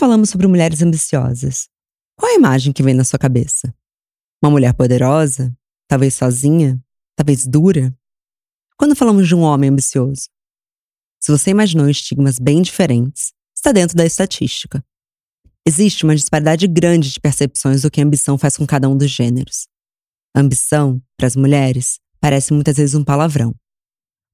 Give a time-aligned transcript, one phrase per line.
[0.00, 1.68] falamos sobre mulheres ambiciosas,
[2.16, 3.74] qual a imagem que vem na sua cabeça?
[4.42, 5.54] Uma mulher poderosa?
[5.86, 6.82] Talvez sozinha?
[7.14, 7.94] Talvez dura?
[8.78, 10.30] Quando falamos de um homem ambicioso?
[11.20, 14.82] Se você imaginou estigmas bem diferentes, está dentro da estatística.
[15.66, 19.10] Existe uma disparidade grande de percepções do que a ambição faz com cada um dos
[19.10, 19.68] gêneros.
[20.34, 23.54] A ambição, para as mulheres, parece muitas vezes um palavrão.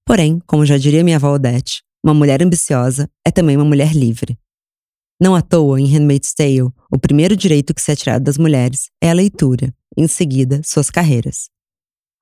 [0.05, 4.39] Porém, como já diria minha avó Odete, uma mulher ambiciosa é também uma mulher livre.
[5.19, 8.91] Não à toa, em Handmaid's Tale, o primeiro direito que se é tirado das mulheres
[9.03, 11.49] é a leitura, em seguida, suas carreiras.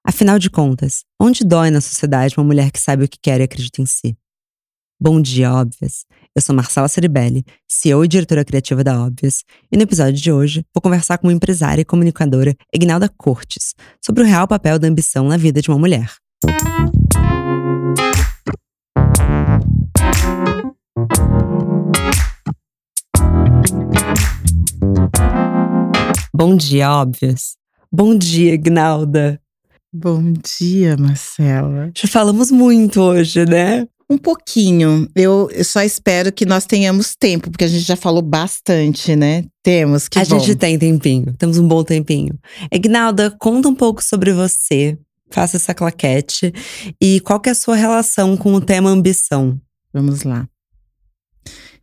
[0.07, 3.45] Afinal de contas, onde dói na sociedade uma mulher que sabe o que quer e
[3.45, 4.17] acredita em si?
[5.01, 6.05] Bom dia, Óbvias!
[6.37, 10.65] Eu sou Marcela Ceribelli, CEO e diretora criativa da Óbvias, e no episódio de hoje
[10.73, 15.27] vou conversar com uma empresária e comunicadora, Ignalda Cortes, sobre o real papel da ambição
[15.27, 16.15] na vida de uma mulher.
[26.37, 27.55] Bom dia, Óbvias!
[27.93, 29.41] Bom dia, Ignalda!
[29.93, 31.93] Bom dia, Marcela.
[31.97, 33.87] Já falamos muito hoje, né?
[34.11, 35.09] Um pouquinho.
[35.15, 39.45] Eu só espero que nós tenhamos tempo, porque a gente já falou bastante, né?
[39.63, 40.41] Temos, que A bom.
[40.41, 42.37] gente tem tempinho, temos um bom tempinho.
[42.73, 44.99] Ignalda, conta um pouco sobre você,
[45.31, 46.53] faça essa claquete.
[47.01, 49.57] E qual que é a sua relação com o tema ambição?
[49.93, 50.49] Vamos lá.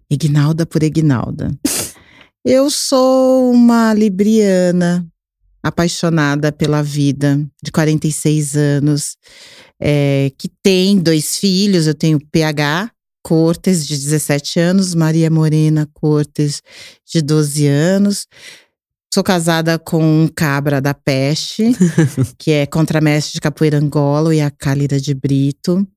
[0.10, 1.58] Ignalda por Ignalda.
[2.44, 5.08] Eu sou uma libriana
[5.62, 9.16] apaixonada pela vida, de 46 anos,
[9.80, 11.86] é, que tem dois filhos.
[11.86, 12.90] Eu tenho PH
[13.24, 16.64] Cortes, de 17 anos, Maria Morena Cortes,
[17.06, 18.28] de 12 anos.
[19.14, 21.76] Sou casada com um cabra da peste,
[22.40, 25.88] que é contramestre de capoeira Angola, e a Cálida de Brito.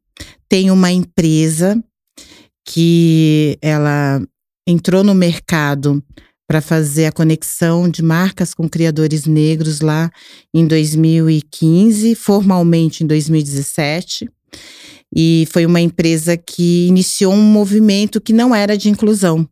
[0.47, 1.83] Tenho uma empresa
[2.67, 4.21] que ela
[4.67, 6.05] entrou no mercado
[6.47, 10.11] para fazer a conexão de marcas com criadores negros lá
[10.53, 14.29] em 2015, formalmente em 2017.
[15.17, 19.49] E foi uma empresa que iniciou um movimento que não era de inclusão.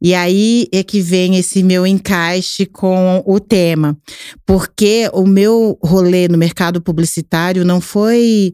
[0.00, 3.96] E aí é que vem esse meu encaixe com o tema,
[4.44, 8.52] porque o meu rolê no mercado publicitário não foi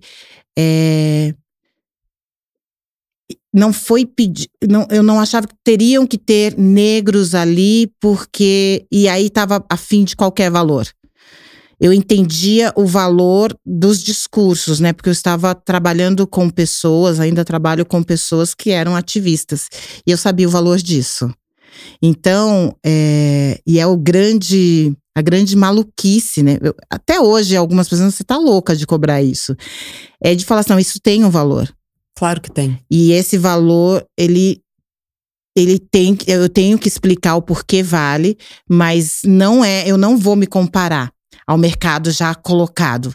[0.56, 1.34] é,
[3.52, 4.48] não foi pedir,
[4.90, 8.86] eu não achava que teriam que ter negros ali, porque.
[8.90, 10.88] E aí estava a fim de qualquer valor.
[11.78, 14.92] Eu entendia o valor dos discursos, né?
[14.92, 19.68] Porque eu estava trabalhando com pessoas, ainda trabalho com pessoas que eram ativistas.
[20.06, 21.28] E eu sabia o valor disso.
[22.00, 24.96] Então, é, e é o grande.
[25.14, 26.56] A grande maluquice, né?
[26.62, 29.54] Eu, até hoje, algumas pessoas, você tá louca de cobrar isso.
[30.22, 31.68] É de falar assim, não, isso tem um valor.
[32.16, 32.78] Claro que tem.
[32.90, 34.60] E esse valor, ele
[35.56, 40.34] ele tem eu tenho que explicar o porquê vale, mas não é, eu não vou
[40.34, 41.12] me comparar
[41.46, 43.14] ao mercado já colocado,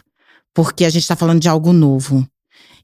[0.54, 2.26] porque a gente está falando de algo novo.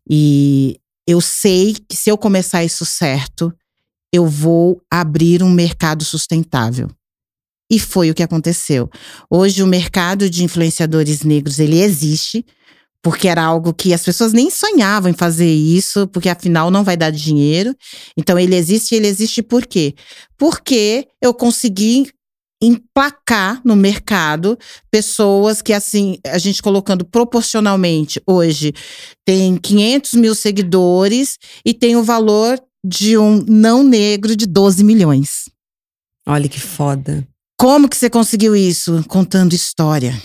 [0.09, 3.53] E eu sei que se eu começar isso certo,
[4.13, 6.89] eu vou abrir um mercado sustentável.
[7.71, 8.91] E foi o que aconteceu.
[9.31, 12.45] Hoje o mercado de influenciadores negros, ele existe,
[13.05, 16.97] porque era algo que as pessoas nem sonhavam em fazer isso, porque afinal não vai
[16.97, 17.77] dar dinheiro.
[18.17, 19.95] Então ele existe, ele existe por quê?
[20.39, 22.11] Porque eu consegui
[22.63, 24.59] emplacar no mercado
[24.91, 28.73] pessoas que assim, a gente colocando proporcionalmente hoje
[29.23, 35.45] tem 500 mil seguidores e tem o valor de um não negro de 12 milhões.
[36.27, 37.29] Olha que foda.
[37.61, 39.05] Como que você conseguiu isso?
[39.07, 40.19] Contando história.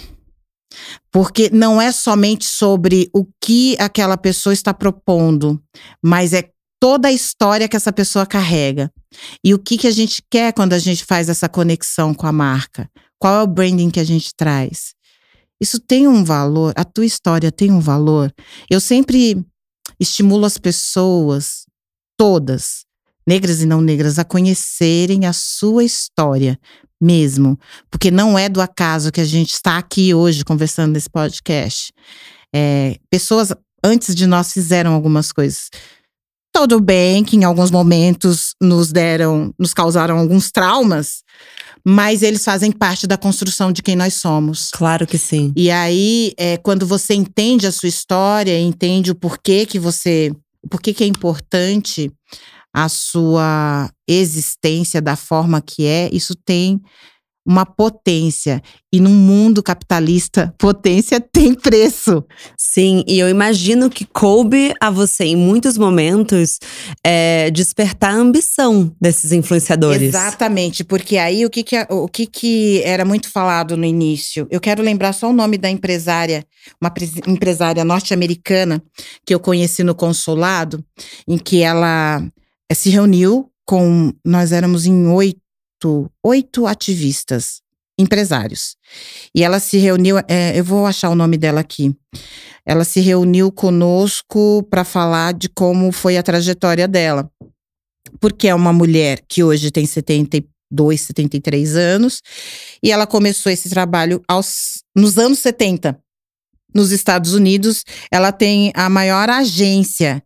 [1.11, 5.61] Porque não é somente sobre o que aquela pessoa está propondo,
[6.03, 8.91] mas é toda a história que essa pessoa carrega.
[9.43, 12.31] E o que, que a gente quer quando a gente faz essa conexão com a
[12.31, 12.89] marca?
[13.17, 14.93] Qual é o branding que a gente traz?
[15.59, 18.33] Isso tem um valor, a tua história tem um valor.
[18.69, 19.45] Eu sempre
[19.99, 21.65] estimulo as pessoas,
[22.17, 22.85] todas,
[23.27, 26.57] negras e não negras, a conhecerem a sua história
[27.01, 27.57] mesmo.
[27.89, 31.91] Porque não é do acaso que a gente está aqui hoje conversando nesse podcast.
[32.53, 33.53] É, pessoas
[33.83, 35.69] antes de nós fizeram algumas coisas.
[36.53, 41.21] Tudo bem que em alguns momentos nos deram, nos causaram alguns traumas,
[41.85, 44.69] mas eles fazem parte da construção de quem nós somos.
[44.71, 45.53] Claro que sim.
[45.55, 50.31] E aí, é, quando você entende a sua história, entende o porquê que você.
[50.61, 52.11] O porquê que é importante
[52.73, 56.81] a sua existência da forma que é, isso tem
[57.49, 58.61] uma potência.
[58.93, 62.23] E num mundo capitalista, potência tem preço.
[62.55, 66.59] Sim, e eu imagino que coube a você, em muitos momentos,
[67.03, 70.09] é, despertar a ambição desses influenciadores.
[70.09, 74.47] Exatamente, porque aí o que, que, o que, que era muito falado no início?
[74.51, 76.45] Eu quero lembrar só o nome da empresária,
[76.79, 76.93] uma
[77.27, 78.81] empresária norte-americana
[79.25, 80.83] que eu conheci no consulado,
[81.27, 82.21] em que ela
[82.75, 84.13] se reuniu com.
[84.25, 85.39] Nós éramos em oito
[85.79, 87.61] oito, oito ativistas,
[87.97, 88.75] empresários.
[89.33, 91.95] E ela se reuniu, é, eu vou achar o nome dela aqui.
[92.65, 97.29] Ela se reuniu conosco para falar de como foi a trajetória dela.
[98.19, 102.21] Porque é uma mulher que hoje tem 72, 73 anos,
[102.83, 105.97] e ela começou esse trabalho aos, nos anos 70.
[106.73, 110.21] Nos Estados Unidos, ela tem a maior agência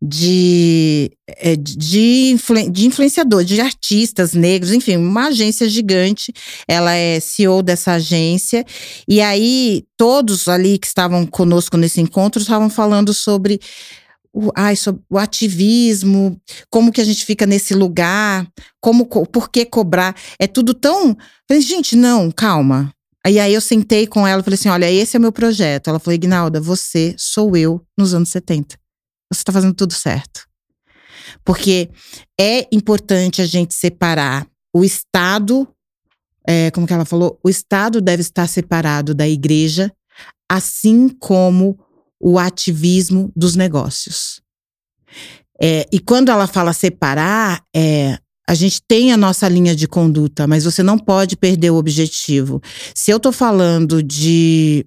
[0.00, 2.36] de, é, de,
[2.70, 6.32] de influenciador, de artistas negros, enfim, uma agência gigante.
[6.68, 8.64] Ela é CEO dessa agência.
[9.08, 13.58] E aí, todos ali que estavam conosco nesse encontro estavam falando sobre
[14.32, 16.38] o, ai, sobre o ativismo,
[16.70, 18.46] como que a gente fica nesse lugar,
[18.80, 20.14] como, por que cobrar.
[20.38, 21.16] É tudo tão.
[21.48, 22.92] Falei, gente, não, calma.
[23.26, 25.88] E aí eu sentei com ela e falei assim: olha, esse é o meu projeto.
[25.88, 28.76] Ela falou, Ignalda, você sou eu nos anos 70
[29.30, 30.46] você está fazendo tudo certo.
[31.44, 31.90] Porque
[32.38, 35.66] é importante a gente separar o Estado,
[36.46, 39.92] é, como que ela falou, o Estado deve estar separado da igreja,
[40.48, 41.78] assim como
[42.20, 44.40] o ativismo dos negócios.
[45.60, 48.18] É, e quando ela fala separar, é,
[48.48, 52.60] a gente tem a nossa linha de conduta, mas você não pode perder o objetivo.
[52.94, 54.86] Se eu estou falando de,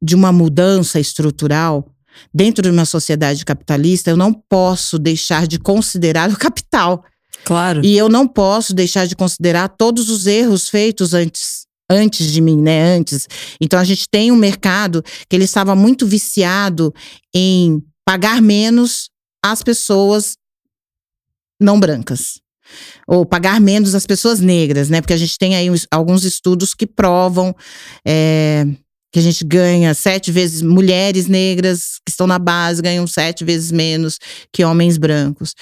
[0.00, 1.90] de uma mudança estrutural,
[2.32, 7.04] dentro de uma sociedade capitalista, eu não posso deixar de considerar o capital.
[7.44, 7.84] Claro.
[7.84, 12.60] E eu não posso deixar de considerar todos os erros feitos antes antes de mim,
[12.60, 12.96] né?
[12.96, 13.26] Antes.
[13.60, 16.92] Então a gente tem um mercado que ele estava muito viciado
[17.34, 19.08] em pagar menos
[19.42, 20.36] às pessoas
[21.60, 22.40] não brancas.
[23.06, 25.00] Ou pagar menos às pessoas negras, né?
[25.00, 27.56] Porque a gente tem aí alguns estudos que provam
[28.06, 28.66] é,
[29.18, 33.72] que a gente ganha sete vezes mulheres negras que estão na base ganham sete vezes
[33.72, 34.18] menos
[34.52, 35.54] que homens brancos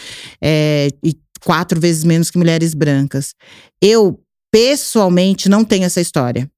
[0.43, 3.35] é, e quatro vezes menos que mulheres brancas.
[3.81, 4.21] Eu
[4.53, 6.51] pessoalmente não tenho essa história.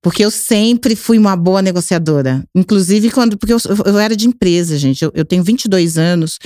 [0.00, 2.44] Porque eu sempre fui uma boa negociadora.
[2.54, 3.36] Inclusive, quando.
[3.36, 5.02] Porque eu, eu era de empresa, gente.
[5.02, 6.38] Eu, eu tenho 22 anos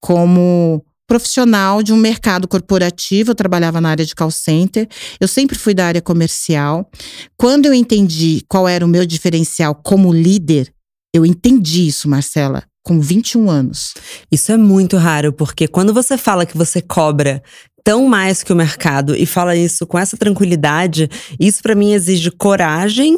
[0.00, 4.88] como profissional de um mercado corporativo, eu trabalhava na área de call center,
[5.20, 6.90] eu sempre fui da área comercial.
[7.36, 10.72] Quando eu entendi qual era o meu diferencial como líder,
[11.14, 13.94] eu entendi isso, Marcela, com 21 anos.
[14.30, 17.42] Isso é muito raro, porque quando você fala que você cobra
[17.82, 22.32] tão mais que o mercado e fala isso com essa tranquilidade, isso para mim exige
[22.32, 23.16] coragem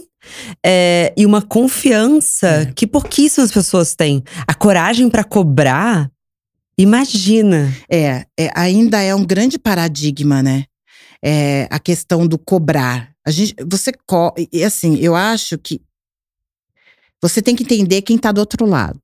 [0.64, 2.66] é, e uma confiança é.
[2.66, 4.22] que pouquíssimas pessoas têm.
[4.46, 6.10] A coragem para cobrar
[6.78, 7.74] Imagina.
[7.90, 10.64] É, é, ainda é um grande paradigma, né?
[11.22, 13.12] É, a questão do cobrar.
[13.26, 15.80] A gente, você co e assim, eu acho que
[17.20, 19.00] você tem que entender quem está do outro lado.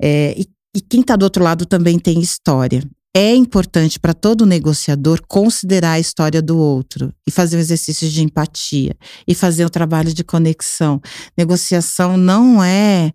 [0.00, 0.46] É, e,
[0.76, 2.82] e quem está do outro lado também tem história.
[3.16, 8.22] É importante para todo negociador considerar a história do outro e fazer um exercício de
[8.22, 8.94] empatia
[9.26, 11.00] e fazer o trabalho de conexão.
[11.36, 13.12] Negociação não é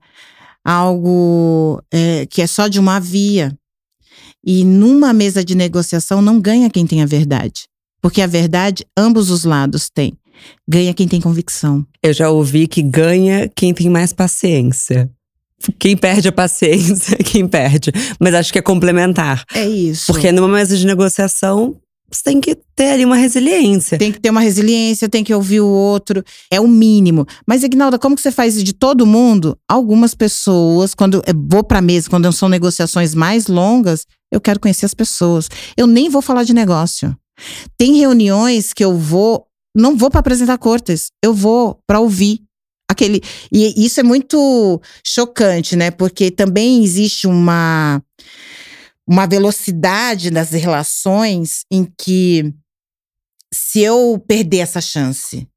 [0.64, 3.58] algo é, que é só de uma via.
[4.46, 7.64] E numa mesa de negociação não ganha quem tem a verdade.
[8.02, 10.14] Porque a verdade, ambos os lados têm.
[10.68, 11.86] Ganha quem tem convicção.
[12.02, 15.10] Eu já ouvi que ganha quem tem mais paciência.
[15.80, 17.92] Quem perde a paciência, quem perde.
[18.20, 19.44] Mas acho que é complementar.
[19.54, 20.12] É isso.
[20.12, 21.78] Porque numa mesa de negociação,
[22.16, 23.98] você tem que ter ali uma resiliência.
[23.98, 26.24] Tem que ter uma resiliência, tem que ouvir o outro.
[26.52, 27.26] É o mínimo.
[27.46, 29.58] Mas, Ignalda, como que você faz de todo mundo?
[29.68, 34.86] Algumas pessoas, quando eu vou pra mesa, quando são negociações mais longas, eu quero conhecer
[34.86, 35.50] as pessoas.
[35.78, 37.16] Eu nem vou falar de negócio.
[37.78, 42.42] Tem reuniões que eu vou, não vou para apresentar cortes, eu vou para ouvir
[42.90, 43.22] aquele.
[43.52, 45.92] E isso é muito chocante, né?
[45.92, 48.02] Porque também existe uma
[49.08, 52.54] uma velocidade nas relações em que
[53.54, 55.48] se eu perder essa chance,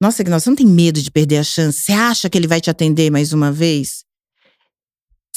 [0.00, 1.80] nossa, Ignaldo, você não tem medo de perder a chance?
[1.80, 4.05] Você acha que ele vai te atender mais uma vez?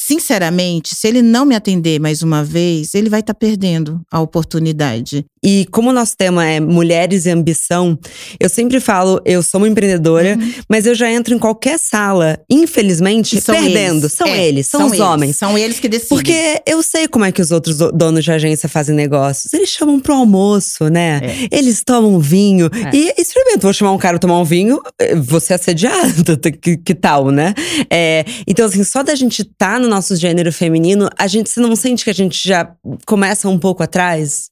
[0.09, 4.19] Sinceramente, se ele não me atender mais uma vez, ele vai estar tá perdendo a
[4.19, 5.23] oportunidade.
[5.43, 7.97] E como o nosso tema é mulheres e ambição,
[8.39, 10.53] eu sempre falo, eu sou uma empreendedora, uhum.
[10.67, 14.05] mas eu já entro em qualquer sala, infelizmente, perdendo.
[14.05, 14.13] Eles.
[14.13, 15.05] São é, eles, são, são os eles.
[15.05, 15.35] homens.
[15.37, 16.17] São eles que decidem.
[16.17, 19.53] Porque eu sei como é que os outros donos de agência fazem negócios.
[19.53, 21.21] Eles chamam pro almoço, né?
[21.23, 21.57] É.
[21.57, 22.65] Eles tomam vinho.
[22.65, 22.95] É.
[22.95, 26.95] E experimenta, vou chamar um cara tomar um vinho, eh, você é assediado, que, que
[26.95, 27.53] tal, né?
[27.89, 31.59] É, então, assim, só da gente estar tá no nosso gênero feminino, a gente se
[31.59, 32.75] não sente que a gente já
[33.05, 34.49] começa um pouco atrás?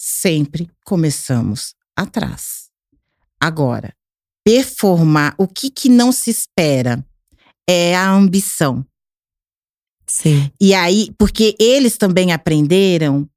[0.00, 2.70] sempre começamos atrás.
[3.38, 3.94] Agora,
[4.42, 7.04] performar o que, que não se espera
[7.68, 8.84] é a ambição.
[10.06, 10.50] Sim.
[10.60, 13.28] E aí, porque eles também aprenderam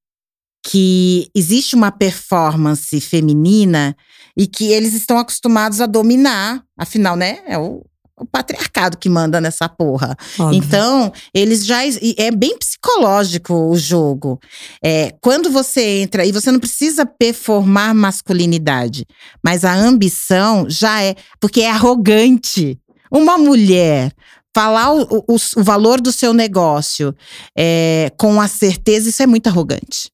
[0.66, 3.96] que existe uma performance feminina
[4.36, 7.44] e que eles estão acostumados a dominar, afinal, né?
[7.46, 7.86] É o,
[8.18, 10.16] o patriarcado que manda nessa porra.
[10.40, 10.58] Óbvio.
[10.58, 11.80] Então, eles já.
[12.18, 14.40] É bem psicológico o jogo.
[14.84, 19.06] É, quando você entra, e você não precisa performar masculinidade,
[19.44, 21.16] mas a ambição já é.
[21.40, 22.80] Porque é arrogante.
[23.12, 24.12] Uma mulher
[24.56, 27.14] falar o, o, o valor do seu negócio
[27.58, 30.12] é, com a certeza, isso é muito arrogante.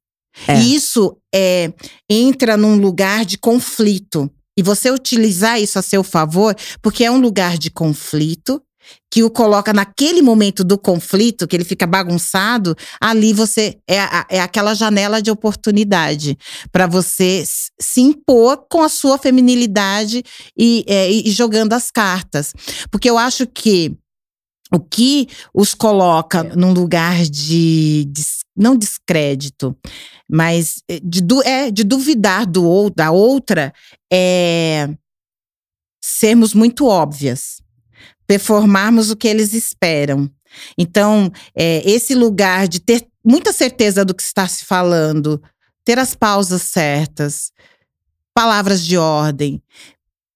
[0.48, 0.58] É.
[0.58, 1.74] E isso é,
[2.10, 7.18] entra num lugar de conflito e você utilizar isso a seu favor, porque é um
[7.18, 8.62] lugar de conflito
[9.10, 14.00] que o coloca naquele momento do conflito, que ele fica bagunçado, ali você é,
[14.30, 16.38] é aquela janela de oportunidade
[16.74, 17.46] para você
[17.80, 20.22] se impor com a sua feminilidade
[20.58, 22.54] e, é, e jogando as cartas.
[22.92, 23.96] Porque eu acho que
[24.74, 28.22] o que os coloca num lugar de, de
[28.60, 29.76] não descrédito,
[30.30, 33.74] mas eh, de, é, de duvidar do ou da outra
[34.12, 34.90] é
[36.02, 37.62] sermos muito óbvias,
[38.28, 40.30] performarmos o que eles esperam.
[40.78, 45.42] Então, é, esse lugar de ter muita certeza do que está se falando,
[45.86, 47.52] ter as pausas certas,
[48.34, 49.62] palavras de ordem,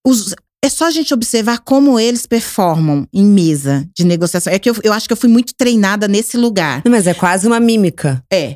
[0.05, 4.51] os, é só a gente observar como eles performam em mesa de negociação.
[4.51, 6.81] É que eu, eu acho que eu fui muito treinada nesse lugar.
[6.87, 8.23] Mas é quase uma mímica.
[8.31, 8.55] É.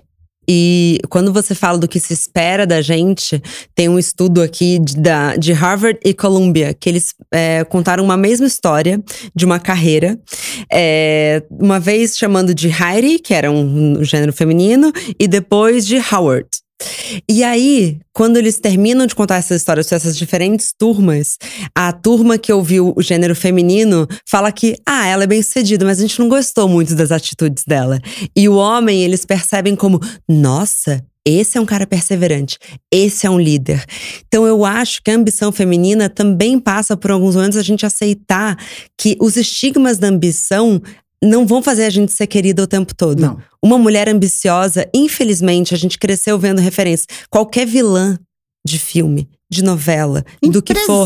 [0.50, 3.42] E quando você fala do que se espera da gente,
[3.76, 8.16] tem um estudo aqui de, da, de Harvard e Columbia, que eles é, contaram uma
[8.16, 9.04] mesma história
[9.36, 10.18] de uma carreira.
[10.72, 15.98] É, uma vez chamando de Heidi, que era um, um gênero feminino, e depois de
[15.98, 16.48] Howard.
[17.28, 21.38] E aí, quando eles terminam de contar essas histórias essas diferentes turmas,
[21.74, 26.00] a turma que ouviu o gênero feminino fala que, ah, ela é bem sucedida, mas
[26.00, 28.00] a gente não gostou muito das atitudes dela.
[28.36, 32.58] E o homem, eles percebem como, nossa, esse é um cara perseverante,
[32.90, 33.84] esse é um líder.
[34.28, 38.58] Então eu acho que a ambição feminina também passa por alguns momentos a gente aceitar
[38.98, 40.82] que os estigmas da ambição
[41.24, 43.20] não vão fazer a gente ser querida o tempo todo.
[43.20, 43.42] Não.
[43.62, 47.08] Uma mulher ambiciosa, infelizmente, a gente cresceu vendo referência.
[47.30, 48.18] Qualquer vilã
[48.66, 51.04] de filme, de novela, do que for.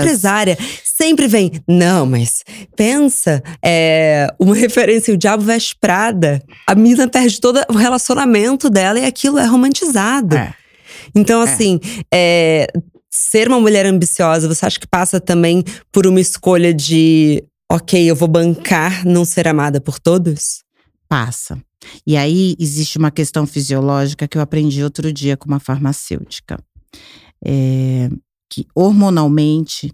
[0.00, 0.58] Empresária.
[0.84, 1.50] Sempre vem.
[1.66, 2.44] Não, mas
[2.76, 6.42] pensa, é, uma referência, o Diabo Veste Prada.
[6.66, 10.36] A mina perde todo o relacionamento dela e aquilo é romantizado.
[10.36, 10.54] É.
[11.14, 11.44] Então, é.
[11.44, 11.80] assim,
[12.12, 12.66] é,
[13.10, 18.14] ser uma mulher ambiciosa, você acha que passa também por uma escolha de ok, eu
[18.14, 20.62] vou bancar não ser amada por todos?
[21.08, 21.58] Passa.
[22.06, 26.62] E aí existe uma questão fisiológica que eu aprendi outro dia com uma farmacêutica.
[27.42, 28.10] É,
[28.50, 29.90] que hormonalmente,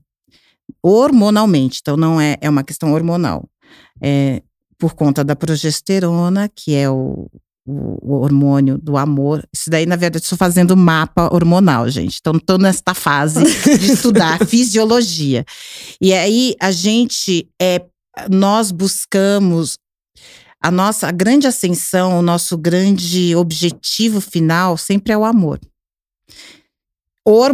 [0.83, 3.49] hormonalmente, então não é, é uma questão hormonal.
[4.03, 4.43] É,
[4.77, 7.31] por conta da progesterona, que é o,
[7.69, 9.47] o, hormônio do amor.
[9.53, 12.19] Isso daí, na verdade, estou fazendo mapa hormonal, gente.
[12.21, 13.43] Então, estou nesta fase
[13.79, 15.45] de estudar fisiologia.
[16.01, 17.85] E aí, a gente, é,
[18.31, 19.77] nós buscamos
[20.61, 25.61] a nossa a grande ascensão, o nosso grande objetivo final sempre é o amor.
[27.25, 27.53] Or,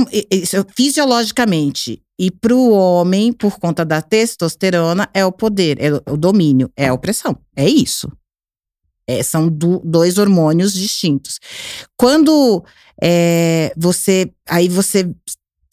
[0.76, 6.70] fisiologicamente, e para o homem, por conta da testosterona, é o poder, é o domínio,
[6.76, 7.36] é a opressão.
[7.56, 8.08] É isso.
[9.06, 11.38] É, são do, dois hormônios distintos.
[11.96, 12.64] Quando
[13.02, 14.30] é, você.
[14.48, 15.10] Aí você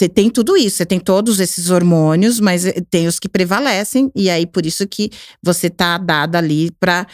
[0.02, 4.12] você tem tudo isso, você tem todos esses hormônios, mas eh, tem os que prevalecem,
[4.16, 5.12] e aí por isso que
[5.44, 7.06] você tá dada ali para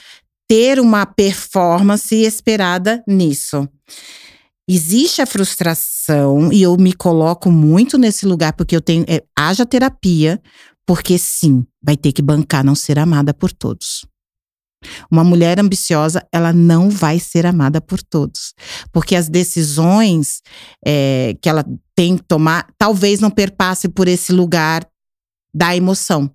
[0.48, 3.68] ter uma performance esperada nisso.
[4.70, 9.04] Existe a frustração, e eu me coloco muito nesse lugar, porque eu tenho.
[9.08, 10.42] É, haja terapia,
[10.86, 14.06] porque sim, vai ter que bancar não ser amada por todos.
[15.10, 18.54] Uma mulher ambiciosa, ela não vai ser amada por todos.
[18.92, 20.42] Porque as decisões
[20.86, 21.66] é, que ela
[21.96, 24.88] tem que tomar, talvez não perpasse por esse lugar
[25.54, 26.32] da emoção.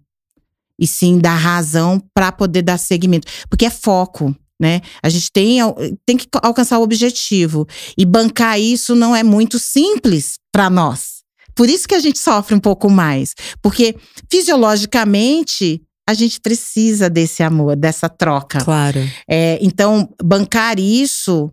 [0.78, 4.34] e sim dar razão para poder dar seguimento, porque é foco.
[4.60, 4.80] Né?
[5.02, 5.58] A gente tem,
[6.06, 7.66] tem que alcançar o objetivo.
[7.98, 11.22] E bancar isso não é muito simples para nós.
[11.54, 13.34] Por isso que a gente sofre um pouco mais.
[13.60, 13.96] Porque
[14.30, 15.82] fisiologicamente
[16.12, 18.60] a gente precisa desse amor, dessa troca.
[18.64, 19.00] Claro.
[19.28, 21.50] É, então, bancar isso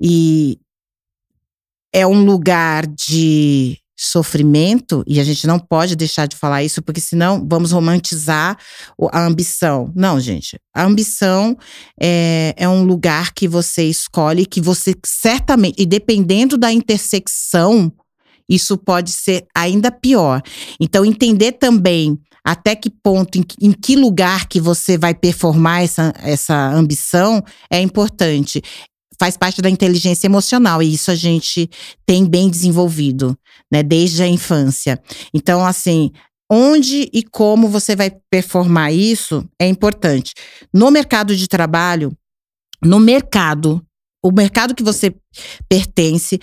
[0.00, 0.58] e
[1.92, 7.02] é um lugar de sofrimento, e a gente não pode deixar de falar isso, porque
[7.02, 8.56] senão vamos romantizar
[9.12, 9.92] a ambição.
[9.94, 10.58] Não, gente.
[10.74, 11.54] A ambição
[12.00, 17.92] é, é um lugar que você escolhe, que você certamente, e dependendo da intersecção,
[18.48, 20.40] isso pode ser ainda pior.
[20.80, 26.12] Então, entender também até que ponto, em, em, que lugar que você vai performar essa,
[26.18, 28.62] essa ambição é importante
[29.20, 31.68] faz parte da inteligência emocional e isso a gente
[32.06, 33.38] tem bem desenvolvido,
[33.70, 34.98] né, desde a infância.
[35.34, 36.10] Então, assim,
[36.50, 40.32] onde e como você vai performar isso é importante.
[40.72, 42.16] No mercado de trabalho,
[42.82, 43.84] no mercado,
[44.24, 45.14] o mercado que você
[45.68, 46.40] pertence,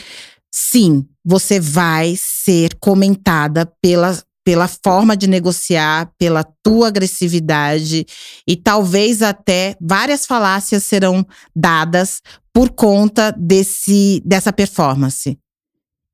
[0.54, 8.06] sim, você vai ser comentada pela pela forma de negociar, pela tua agressividade
[8.48, 12.22] e talvez até várias falácias serão dadas
[12.54, 15.38] por conta desse dessa performance.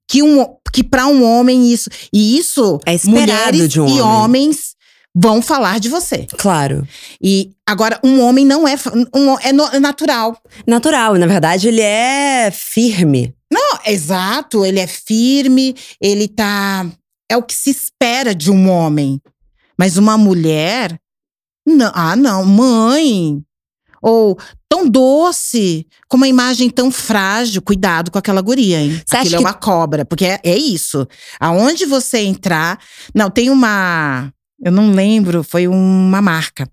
[0.09, 4.01] Que um que para um homem isso e isso é mulheres de um e homem.
[4.01, 4.73] homens
[5.15, 6.25] vão falar de você.
[6.35, 6.87] Claro.
[7.21, 8.73] E agora um homem não é
[9.13, 10.35] um, é, no, é natural.
[10.65, 13.31] Natural, na verdade ele é firme.
[13.51, 16.89] Não, exato, ele é firme, ele tá
[17.29, 19.21] é o que se espera de um homem.
[19.77, 20.99] Mas uma mulher,
[21.67, 23.41] não, ah, não, mãe.
[24.01, 24.37] Ou
[24.69, 27.61] tão doce, com uma imagem tão frágil.
[27.61, 29.01] Cuidado com aquela guria, hein?
[29.05, 31.07] Você Aquilo é uma cobra, porque é, é isso.
[31.39, 32.79] Aonde você entrar.
[33.15, 34.31] Não, tem uma.
[34.61, 36.67] Eu não lembro, foi uma marca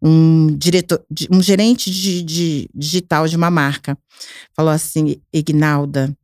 [0.00, 3.98] um diretor, um gerente de, de, digital de uma marca
[4.54, 6.16] falou assim, Ignalda,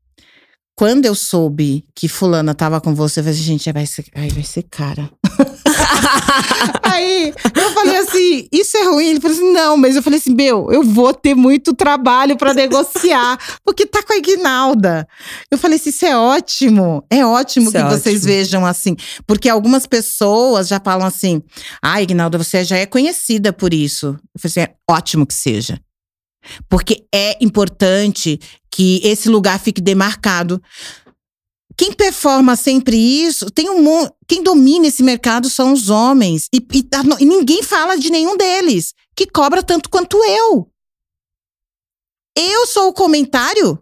[0.77, 4.29] quando eu soube que fulana tava com você, eu falei assim, gente, vai ser, ai,
[4.31, 5.09] vai ser cara.
[6.83, 9.07] aí eu falei assim, isso é ruim?
[9.07, 12.53] Ele falou assim, não, mas eu falei assim, meu, eu vou ter muito trabalho para
[12.53, 15.07] negociar, porque tá com a Ignalda.
[15.49, 18.33] Eu falei assim, isso é ótimo, é ótimo isso que é vocês ótimo.
[18.33, 21.41] vejam assim, porque algumas pessoas já falam assim,
[21.81, 24.19] ah, Ignalda, você já é conhecida por isso.
[24.35, 25.79] Eu falei assim, é ótimo que seja.
[26.69, 28.39] Porque é importante
[28.75, 30.61] que esse lugar fique demarcado.
[31.77, 36.83] Quem performa sempre isso, tem um quem domina esse mercado são os homens e, e,
[36.83, 40.69] tá e ninguém fala de nenhum deles que cobra tanto quanto eu.
[42.37, 43.79] Eu sou o comentário.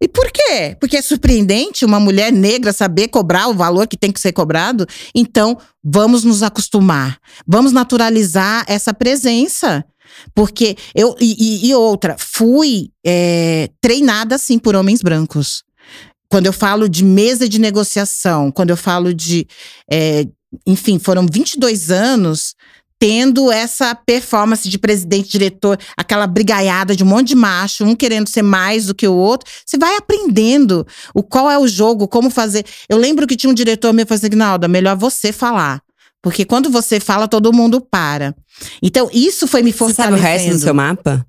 [0.00, 0.76] E por quê?
[0.78, 4.86] Porque é surpreendente uma mulher negra saber cobrar o valor que tem que ser cobrado.
[5.14, 7.18] Então, vamos nos acostumar.
[7.46, 9.84] Vamos naturalizar essa presença.
[10.34, 11.14] Porque eu.
[11.20, 15.62] E, e outra, fui é, treinada assim por homens brancos.
[16.30, 19.46] Quando eu falo de mesa de negociação, quando eu falo de.
[19.90, 20.26] É,
[20.66, 22.54] enfim, foram 22 anos
[22.98, 28.28] tendo essa performance de presidente, diretor, aquela brigaiada de um monte de macho, um querendo
[28.28, 29.48] ser mais do que o outro.
[29.64, 32.64] Você vai aprendendo o qual é o jogo, como fazer.
[32.88, 35.80] Eu lembro que tinha um diretor meu que falou assim: melhor você falar.
[36.22, 38.34] Porque quando você fala, todo mundo para.
[38.82, 40.16] Então, isso foi me fortalecendo.
[40.16, 41.26] Você sabe o resto do seu mapa?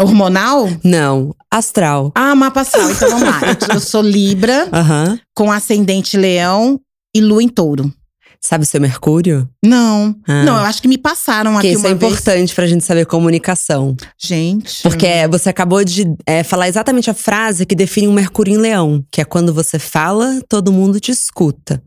[0.00, 0.68] Hormonal?
[0.82, 2.12] Não, astral.
[2.14, 2.90] Ah, mapa astral.
[2.90, 3.40] Então vamos lá.
[3.74, 5.18] Eu, sou Libra, uhum.
[5.34, 6.80] com ascendente leão
[7.14, 7.92] e lua em touro.
[8.40, 9.48] Sabe o seu Mercúrio?
[9.64, 10.16] Não.
[10.26, 10.42] Ah.
[10.42, 12.12] Não, eu acho que me passaram Porque aqui isso é vez.
[12.12, 13.96] importante pra gente saber comunicação.
[14.18, 14.82] Gente.
[14.82, 19.04] Porque você acabou de é, falar exatamente a frase que define um Mercúrio em Leão,
[19.12, 21.80] que é quando você fala, todo mundo te escuta.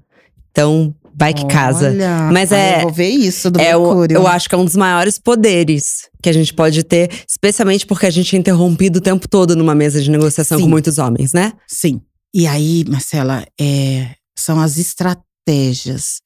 [0.52, 1.90] Então, vai que casa.
[1.90, 2.78] Olha, Mas é.
[2.78, 4.20] Eu vou ver isso do é Mercúrio.
[4.20, 7.86] O, eu acho que é um dos maiores poderes que a gente pode ter, especialmente
[7.86, 10.66] porque a gente é interrompido o tempo todo numa mesa de negociação Sim.
[10.66, 11.54] com muitos homens, né?
[11.68, 12.02] Sim.
[12.34, 16.22] E aí, Marcela, é, são as estratégias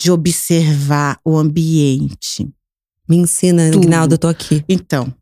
[0.00, 2.48] de observar o ambiente.
[3.08, 4.64] Me ensina, Ignaldo, eu tô aqui.
[4.68, 5.12] Então,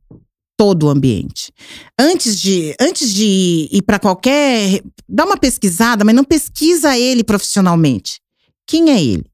[0.56, 1.52] todo o ambiente.
[1.98, 4.82] Antes de, antes de ir para qualquer.
[5.08, 8.20] Dá uma pesquisada, mas não pesquisa ele profissionalmente.
[8.66, 9.30] Quem é ele?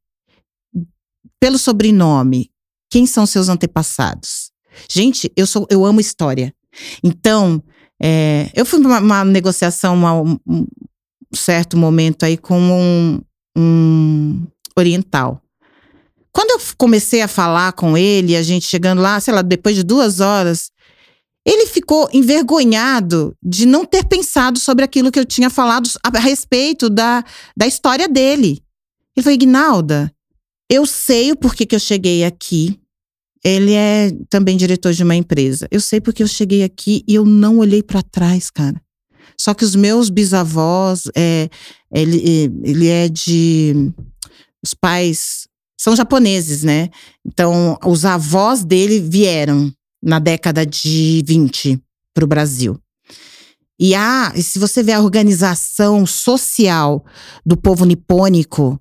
[1.40, 2.51] Pelo sobrenome,
[2.90, 4.51] quem são seus antepassados?
[4.90, 6.55] Gente, eu sou, eu amo história.
[7.03, 7.62] Então,
[8.01, 10.66] é, eu fui uma, uma, negociação, uma, um
[11.35, 13.21] certo momento aí com um,
[13.57, 15.40] um oriental.
[16.33, 19.83] Quando eu comecei a falar com ele, a gente chegando lá, sei lá, depois de
[19.83, 20.71] duas horas,
[21.47, 26.88] ele ficou envergonhado de não ter pensado sobre aquilo que eu tinha falado a respeito
[26.88, 27.25] da,
[27.57, 28.62] da história dele.
[29.16, 30.12] Ele falou, Ignalda,
[30.68, 32.79] Eu sei o porquê que eu cheguei aqui.
[33.44, 35.66] Ele é também diretor de uma empresa.
[35.70, 38.81] Eu sei porque eu cheguei aqui e eu não olhei para trás, cara.
[39.38, 41.48] Só que os meus bisavós, é,
[41.92, 43.92] ele, ele é de.
[44.64, 46.90] Os pais são japoneses, né?
[47.27, 51.83] Então, os avós dele vieram na década de 20
[52.14, 52.79] para o Brasil.
[53.81, 57.05] E a, se você vê a organização social
[57.44, 58.81] do povo nipônico,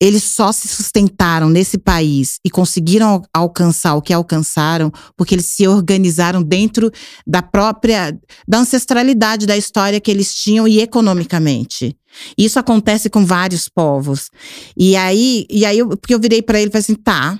[0.00, 5.66] eles só se sustentaram nesse país e conseguiram alcançar o que alcançaram porque eles se
[5.66, 6.90] organizaram dentro
[7.26, 11.96] da própria da ancestralidade da história que eles tinham e economicamente.
[12.36, 14.30] Isso acontece com vários povos.
[14.76, 17.38] E aí, e aí eu, porque eu virei para ele e falei assim: "Tá,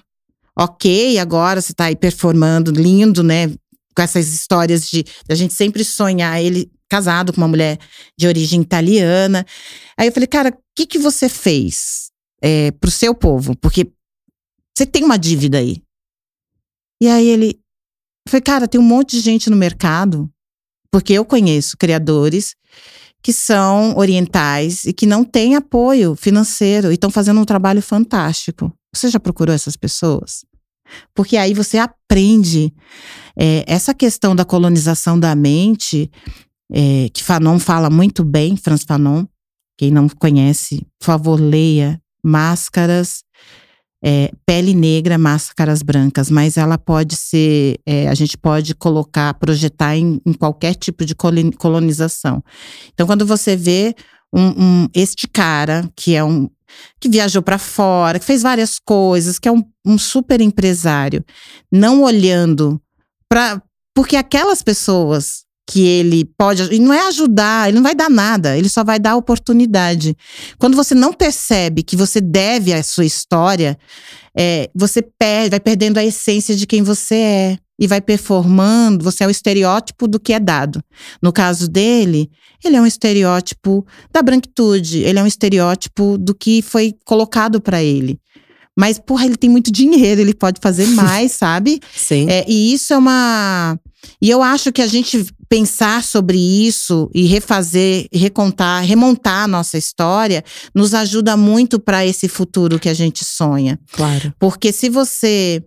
[0.58, 3.48] OK, agora você tá aí performando lindo, né?
[3.94, 7.78] Com essas histórias de a gente sempre sonhar ele casado com uma mulher
[8.18, 9.46] de origem italiana.
[9.96, 12.07] Aí eu falei: "Cara, o que que você fez?"
[12.42, 13.90] É, pro seu povo, porque
[14.76, 15.82] você tem uma dívida aí.
[17.00, 17.60] E aí ele
[18.28, 20.30] foi, cara, tem um monte de gente no mercado,
[20.90, 22.54] porque eu conheço criadores
[23.22, 28.72] que são orientais e que não têm apoio financeiro e estão fazendo um trabalho fantástico.
[28.94, 30.44] Você já procurou essas pessoas?
[31.14, 32.72] Porque aí você aprende
[33.36, 36.10] é, essa questão da colonização da mente,
[36.72, 39.26] é, que Fanon fala muito bem, Franz Fanon.
[39.76, 43.24] Quem não conhece, por favor, leia máscaras,
[44.04, 49.96] é, pele negra, máscaras brancas, mas ela pode ser, é, a gente pode colocar, projetar
[49.96, 52.42] em, em, qualquer tipo de colonização.
[52.92, 53.94] Então, quando você vê
[54.32, 56.48] um, um este cara que é um
[57.00, 61.24] que viajou para fora, que fez várias coisas, que é um, um super empresário,
[61.72, 62.80] não olhando
[63.26, 63.62] para
[63.94, 66.62] porque aquelas pessoas que ele pode.
[66.74, 70.16] E não é ajudar, ele não vai dar nada, ele só vai dar oportunidade.
[70.58, 73.78] Quando você não percebe que você deve a sua história,
[74.36, 77.58] é, você perde, vai perdendo a essência de quem você é.
[77.80, 80.82] E vai performando, você é o estereótipo do que é dado.
[81.22, 82.28] No caso dele,
[82.64, 87.80] ele é um estereótipo da branquitude, ele é um estereótipo do que foi colocado para
[87.80, 88.18] ele.
[88.76, 91.78] Mas, porra, ele tem muito dinheiro, ele pode fazer mais, sabe?
[91.94, 92.28] Sim.
[92.28, 93.78] É, e isso é uma.
[94.20, 99.78] E eu acho que a gente pensar sobre isso e refazer, recontar, remontar a nossa
[99.78, 103.78] história nos ajuda muito para esse futuro que a gente sonha.
[103.92, 104.32] Claro.
[104.38, 105.64] Porque se você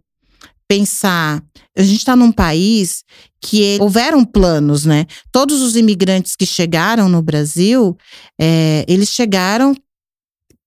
[0.67, 1.43] pensar,
[1.77, 3.03] a gente está num país
[3.41, 5.05] que houveram planos, né?
[5.31, 7.97] Todos os imigrantes que chegaram no Brasil,
[8.39, 9.75] é, eles chegaram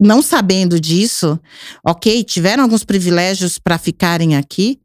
[0.00, 1.38] não sabendo disso,
[1.86, 4.80] ok, tiveram alguns privilégios para ficarem aqui,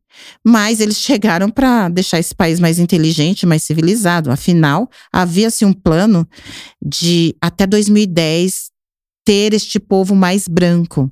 [0.45, 4.31] mas eles chegaram para deixar esse país mais inteligente, mais civilizado.
[4.31, 6.27] Afinal, havia-se um plano
[6.81, 8.69] de, até 2010,
[9.25, 11.11] ter este povo mais branco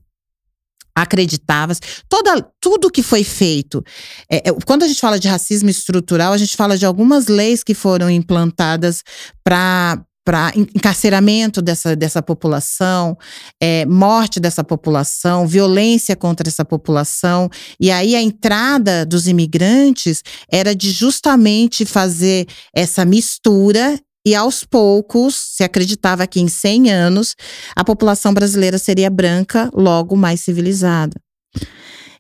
[0.96, 1.74] acreditava
[2.10, 3.84] toda tudo que foi feito
[4.28, 7.64] é, é, quando a gente fala de racismo estrutural a gente fala de algumas leis
[7.64, 9.04] que foram implantadas
[9.44, 13.18] para para encarceramento dessa, dessa população,
[13.64, 17.50] é, morte dessa população, violência contra essa população.
[17.80, 25.34] E aí a entrada dos imigrantes era de justamente fazer essa mistura e aos poucos,
[25.56, 27.34] se acreditava que em 100 anos
[27.74, 31.16] a população brasileira seria branca, logo mais civilizada.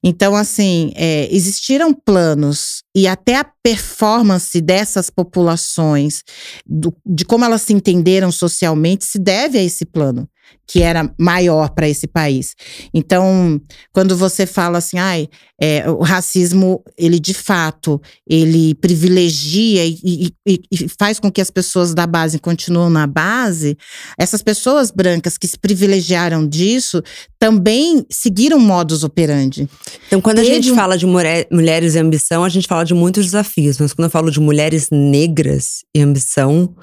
[0.03, 6.23] Então, assim, é, existiram planos e até a performance dessas populações,
[6.65, 10.27] do, de como elas se entenderam socialmente, se deve a esse plano
[10.67, 12.53] que era maior para esse país.
[12.93, 13.59] Então,
[13.93, 15.29] quando você fala assim, ai,
[15.59, 21.49] é, o racismo, ele de fato, ele privilegia e, e, e, faz com que as
[21.49, 23.77] pessoas da base continuem na base,
[24.19, 27.01] essas pessoas brancas que se privilegiaram disso
[27.39, 29.69] também seguiram modus operandi.
[30.07, 33.25] Então, quando a gente fala de mulher, mulheres e ambição, a gente fala de muitos
[33.25, 36.75] desafios, mas quando eu falo de mulheres negras e ambição.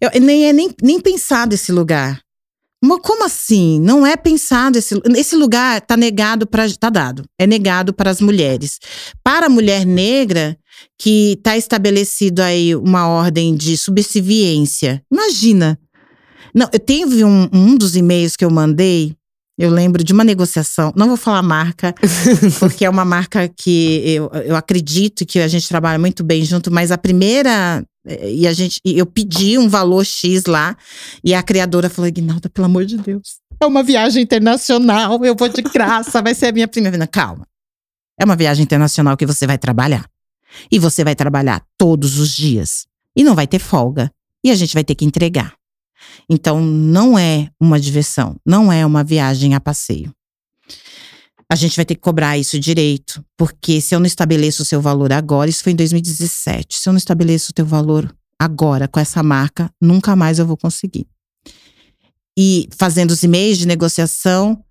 [0.00, 2.20] Eu, nem é nem, nem pensado esse lugar.
[2.82, 3.78] Mas como assim?
[3.80, 8.20] Não é pensado esse, esse lugar está negado para tá dado, é negado para as
[8.20, 8.78] mulheres.
[9.22, 10.56] Para a mulher negra
[10.98, 15.02] que está estabelecido aí uma ordem de subserviência.
[15.12, 15.78] Imagina.
[16.54, 19.14] Não, eu teve um, um dos e-mails que eu mandei
[19.60, 21.94] eu lembro de uma negociação, não vou falar marca,
[22.58, 26.72] porque é uma marca que eu, eu acredito que a gente trabalha muito bem junto,
[26.72, 30.76] mas a primeira e a gente, eu pedi um valor X lá,
[31.22, 35.48] e a criadora falou: Ignalda, pelo amor de Deus, é uma viagem internacional, eu vou
[35.48, 37.06] de graça, vai ser a minha primeira.
[37.06, 37.46] Calma.
[38.18, 40.08] É uma viagem internacional que você vai trabalhar.
[40.70, 42.86] E você vai trabalhar todos os dias.
[43.16, 44.10] E não vai ter folga.
[44.42, 45.54] E a gente vai ter que entregar.
[46.28, 50.12] Então, não é uma diversão, não é uma viagem a passeio.
[51.50, 53.24] A gente vai ter que cobrar isso direito.
[53.36, 56.78] Porque se eu não estabeleço o seu valor agora, isso foi em 2017.
[56.78, 60.56] Se eu não estabeleço o teu valor agora com essa marca, nunca mais eu vou
[60.56, 61.06] conseguir.
[62.38, 64.62] E fazendo os e-mails de negociação,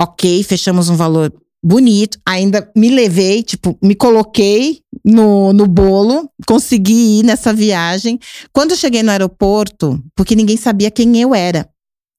[0.00, 7.20] ok, fechamos um valor bonito, ainda me levei, tipo, me coloquei no, no bolo, consegui
[7.20, 8.18] ir nessa viagem.
[8.52, 11.68] Quando eu cheguei no aeroporto, porque ninguém sabia quem eu era,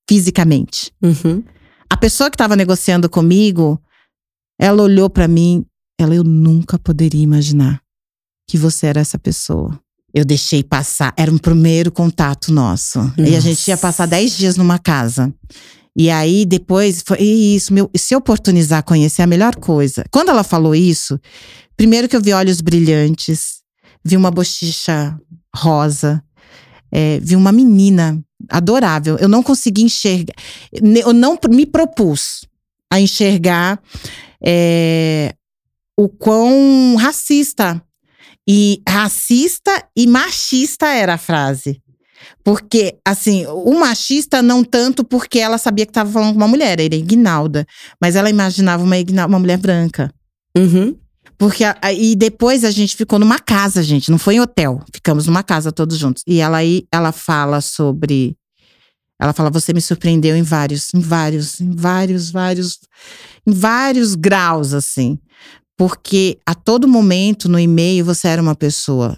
[0.09, 0.91] fisicamente.
[1.03, 1.43] Uhum.
[1.91, 3.81] A pessoa que estava negociando comigo,
[4.59, 5.65] ela olhou para mim,
[5.99, 7.81] ela, eu nunca poderia imaginar
[8.47, 9.79] que você era essa pessoa.
[10.13, 12.99] Eu deixei passar, era um primeiro contato nosso.
[12.99, 13.21] Nossa.
[13.21, 15.33] E a gente ia passar dez dias numa casa.
[15.95, 20.03] E aí depois foi isso, meu, se oportunizar conhecer é a melhor coisa.
[20.09, 21.19] Quando ela falou isso,
[21.75, 23.59] primeiro que eu vi olhos brilhantes,
[24.03, 25.19] vi uma bochicha
[25.55, 26.23] rosa,
[26.91, 29.17] é, vi uma menina adorável.
[29.17, 30.33] Eu não consegui enxergar,
[30.71, 32.45] eu não me propus
[32.91, 33.81] a enxergar
[34.43, 35.33] é,
[35.97, 37.81] o quão racista
[38.47, 41.81] e racista e machista era a frase.
[42.43, 46.79] Porque, assim, o machista não tanto porque ela sabia que estava falando com uma mulher,
[46.79, 47.65] era Ignalda.
[48.01, 48.95] Mas ela imaginava uma,
[49.27, 50.11] uma mulher branca.
[50.57, 50.97] Uhum.
[51.39, 51.63] Porque
[51.97, 54.83] e depois a gente ficou numa casa, gente, não foi em hotel.
[54.93, 56.21] Ficamos numa casa todos juntos.
[56.27, 58.37] E ela aí ela fala sobre
[59.17, 62.79] ela fala você me surpreendeu em vários, em vários, em vários, vários
[63.47, 65.17] em vários graus assim.
[65.77, 69.17] Porque a todo momento no e-mail você era uma pessoa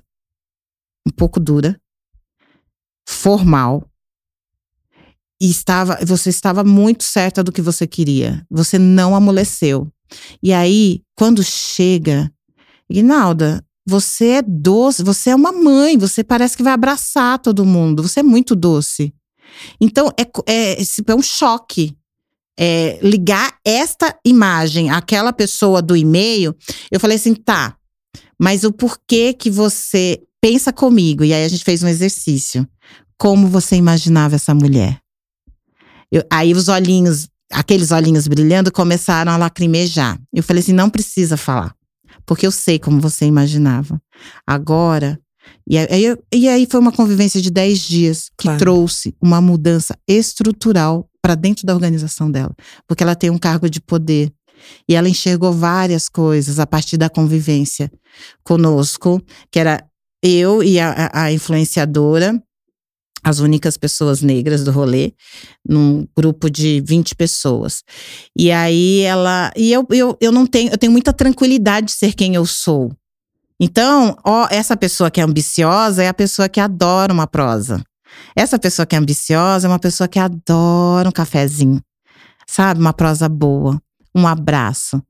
[1.07, 1.81] um pouco dura,
[3.09, 3.89] formal
[5.41, 8.45] e estava, você estava muito certa do que você queria.
[8.47, 9.91] Você não amoleceu.
[10.41, 12.31] E aí, quando chega,
[12.89, 18.03] Ignalda, você é doce, você é uma mãe, você parece que vai abraçar todo mundo,
[18.03, 19.13] você é muito doce.
[19.79, 21.95] Então, é, é, é um choque.
[22.59, 26.55] É, ligar esta imagem àquela pessoa do e-mail,
[26.91, 27.75] eu falei assim, tá,
[28.39, 31.23] mas o porquê que você pensa comigo?
[31.23, 32.67] E aí a gente fez um exercício
[33.17, 34.99] como você imaginava essa mulher.
[36.11, 40.19] Eu, aí os olhinhos, aqueles olhinhos brilhando, começaram a lacrimejar.
[40.33, 41.73] Eu falei assim: não precisa falar,
[42.25, 44.01] porque eu sei como você imaginava.
[44.45, 45.19] Agora.
[45.67, 48.59] E aí, e aí foi uma convivência de 10 dias que claro.
[48.59, 52.55] trouxe uma mudança estrutural para dentro da organização dela,
[52.87, 54.31] porque ela tem um cargo de poder.
[54.87, 57.91] E ela enxergou várias coisas a partir da convivência
[58.43, 59.19] conosco,
[59.51, 59.83] que era
[60.21, 62.41] eu e a, a influenciadora,
[63.23, 65.13] as únicas pessoas negras do rolê,
[65.67, 67.83] num grupo de 20 pessoas.
[68.37, 69.51] E aí ela.
[69.55, 72.91] E eu, eu, eu não tenho, eu tenho muita tranquilidade de ser quem eu sou.
[73.59, 77.83] Então, ó, essa pessoa que é ambiciosa é a pessoa que adora uma prosa.
[78.35, 81.79] Essa pessoa que é ambiciosa é uma pessoa que adora um cafezinho.
[82.47, 82.79] Sabe?
[82.79, 83.79] Uma prosa boa,
[84.15, 85.01] um abraço.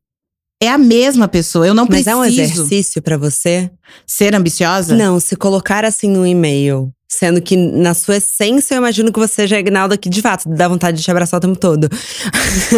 [0.62, 2.18] É a mesma pessoa, eu não Mas preciso.
[2.18, 3.72] Mas é um exercício para você?
[4.06, 4.96] Ser ambiciosa?
[4.96, 6.94] Não, se colocar assim no e-mail.
[7.14, 10.48] Sendo que, na sua essência, eu imagino que você já é Ignalda que, de fato,
[10.48, 11.90] dá vontade de te abraçar o tempo todo.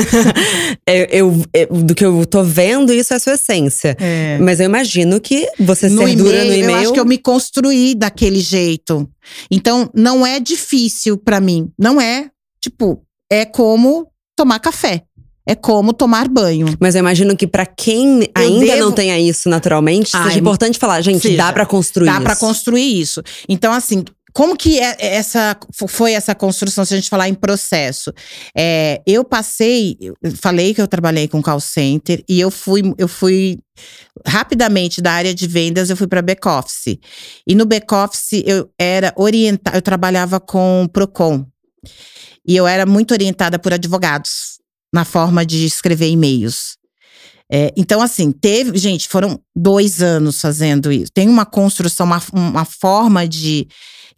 [0.89, 3.95] eu, eu, eu, do que eu tô vendo, isso é a sua essência.
[3.99, 4.39] É.
[4.39, 6.71] Mas eu imagino que você no ser dura no e-mail…
[6.71, 9.07] Eu acho que eu me construí daquele jeito.
[9.51, 11.69] Então, não é difícil para mim.
[11.77, 15.03] Não é, tipo, é como tomar café.
[15.45, 16.75] É como tomar banho.
[16.79, 18.79] Mas eu imagino que para quem eu ainda devo...
[18.79, 22.21] não tenha isso naturalmente, Ai, seja importante falar, gente, seja, dá para construir dá isso.
[22.21, 23.21] Dá para construir isso.
[23.47, 25.55] Então, assim, como que é essa
[25.87, 28.11] foi essa construção, se a gente falar em processo?
[28.57, 29.97] É, eu passei,
[30.41, 33.59] falei que eu trabalhei com call center e eu fui, eu fui
[34.25, 36.97] rapidamente da área de vendas, eu fui para back office.
[37.45, 41.45] E no back office eu era orientada, eu trabalhava com Procon.
[42.45, 44.59] E eu era muito orientada por advogados
[44.91, 46.77] na forma de escrever e-mails.
[47.51, 48.77] É, então, assim, teve.
[48.77, 51.11] Gente, foram dois anos fazendo isso.
[51.13, 53.67] Tem uma construção, uma, uma forma de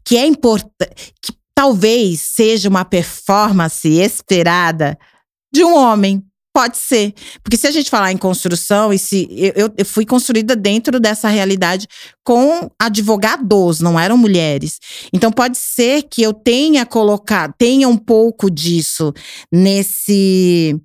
[0.05, 4.97] que é importante, que talvez seja uma performance esperada
[5.53, 6.23] de um homem.
[6.53, 7.13] Pode ser.
[7.43, 11.27] Porque se a gente falar em construção, e se eu, eu fui construída dentro dessa
[11.27, 11.85] realidade
[12.23, 14.79] com advogados, não eram mulheres.
[15.11, 19.13] Então pode ser que eu tenha colocado, tenha um pouco disso
[19.51, 20.79] nesse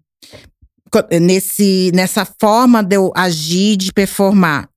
[1.20, 4.68] nesse nessa forma de eu agir, de performar.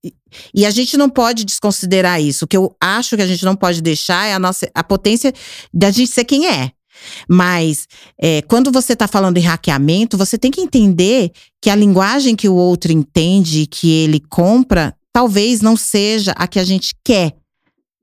[0.54, 2.46] E a gente não pode desconsiderar isso.
[2.46, 5.34] O que eu acho que a gente não pode deixar é a nossa a potência
[5.74, 6.72] da gente ser quem é.
[7.28, 7.88] Mas
[8.22, 12.48] é, quando você está falando em hackeamento, você tem que entender que a linguagem que
[12.48, 17.34] o outro entende, que ele compra, talvez não seja a que a gente quer,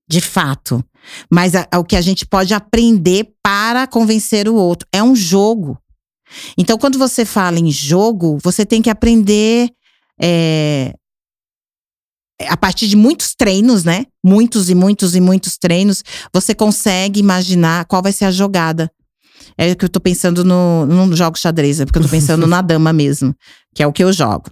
[0.08, 0.84] de fato.
[1.30, 4.86] Mas a, a, o que a gente pode aprender para convencer o outro.
[4.92, 5.78] É um jogo.
[6.56, 9.68] Então, quando você fala em jogo, você tem que aprender
[10.20, 10.94] é,
[12.48, 14.06] a partir de muitos treinos, né?
[14.24, 18.90] Muitos e muitos e muitos treinos, você consegue imaginar qual vai ser a jogada.
[19.56, 20.86] É que eu tô pensando no.
[20.86, 23.34] Não jogo xadrez, é porque eu tô pensando na dama mesmo,
[23.74, 24.50] que é o que eu jogo.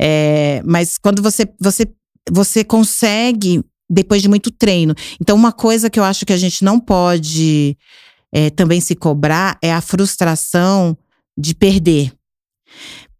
[0.00, 1.86] É, mas quando você, você,
[2.30, 4.94] você consegue, depois de muito treino.
[5.20, 7.76] Então, uma coisa que eu acho que a gente não pode
[8.32, 10.96] é, também se cobrar é a frustração
[11.36, 12.12] de perder.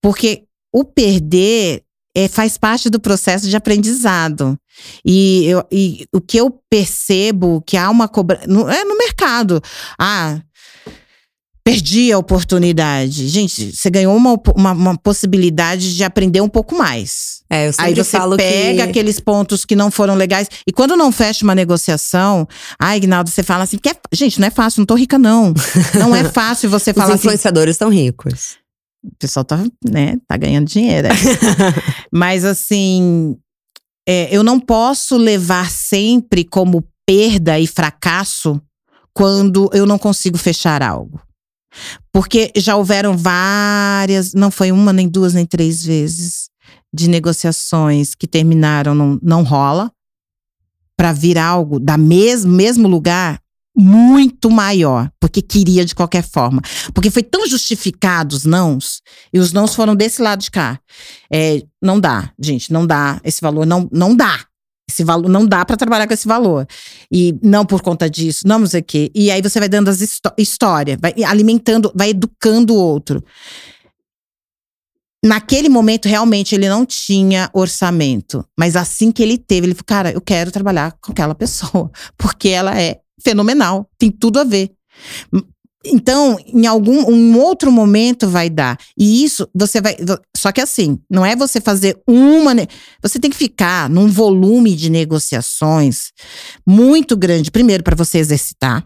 [0.01, 1.83] Porque o perder
[2.19, 4.59] é, faz parte do processo de aprendizado.
[5.07, 8.45] E, eu, e o que eu percebo que há uma cobrança.
[8.45, 9.63] É no mercado.
[9.97, 10.41] Ah,
[11.63, 13.29] perdi a oportunidade.
[13.29, 17.43] Gente, você ganhou uma, uma, uma, possibilidade de aprender um pouco mais.
[17.49, 18.91] É, eu sempre Aí você falo pega que...
[18.91, 20.49] aqueles pontos que não foram legais.
[20.67, 22.49] E quando não fecha uma negociação,
[22.81, 25.55] ah, Ignaldo, você fala assim, que é, gente, não é fácil, não tô rica, não.
[25.95, 27.29] Não é fácil você falar Os assim.
[27.29, 28.57] influenciadores estão ricos.
[29.03, 31.09] O pessoal tá, né, tá ganhando dinheiro.
[31.09, 31.11] É.
[32.13, 33.37] Mas assim,
[34.07, 38.61] é, eu não posso levar sempre como perda e fracasso
[39.15, 41.21] quando eu não consigo fechar algo.
[42.13, 46.49] Porque já houveram várias, não foi uma, nem duas, nem três vezes,
[46.93, 49.93] de negociações que terminaram, não, não rola,
[50.97, 53.41] para vir algo da mesmo, mesmo lugar
[53.79, 56.61] muito maior, porque queria de qualquer forma.
[56.93, 59.01] Porque foi tão justificado os nãos,
[59.33, 60.81] e os nãos foram desse lado de cá.
[61.33, 63.21] É, não dá, gente, não dá.
[63.23, 64.45] Esse valor não, não dá.
[64.91, 66.67] Esse valor não dá para trabalhar com esse valor.
[67.13, 69.13] E não por conta disso, não sei o quê.
[69.15, 70.01] E aí você vai dando as
[70.37, 73.23] histórias, vai alimentando, vai educando o outro.
[75.25, 78.45] Naquele momento, realmente, ele não tinha orçamento.
[78.59, 81.91] Mas assim que ele teve, ele falou: Cara, eu quero trabalhar com aquela pessoa.
[82.17, 84.71] Porque ela é fenomenal, tem tudo a ver.
[85.85, 88.77] Então, em algum um outro momento vai dar.
[88.97, 89.97] E isso você vai.
[90.37, 92.53] Só que assim, não é você fazer uma.
[93.03, 96.11] Você tem que ficar num volume de negociações
[96.67, 97.51] muito grande.
[97.51, 98.85] Primeiro, para você exercitar.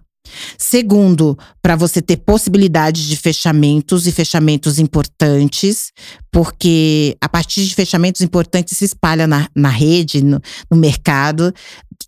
[0.56, 5.92] Segundo, para você ter possibilidade de fechamentos e fechamentos importantes,
[6.30, 10.40] porque a partir de fechamentos importantes se espalha na, na rede, no,
[10.70, 11.52] no mercado,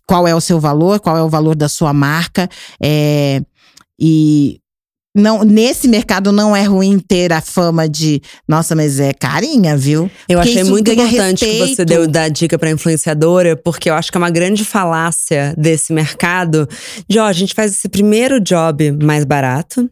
[0.07, 2.49] qual é o seu valor, qual é o valor da sua marca.
[2.81, 3.41] É,
[3.99, 4.59] e
[5.15, 10.11] não, nesse mercado não é ruim ter a fama de, nossa, mas é carinha, viu?
[10.27, 11.85] Eu Porque achei muito importante que você respeito.
[11.85, 16.67] deu da dica pra influenciadora, porque eu acho que é uma grande falácia desse mercado
[17.07, 19.89] de, ó, a gente faz esse primeiro job mais barato.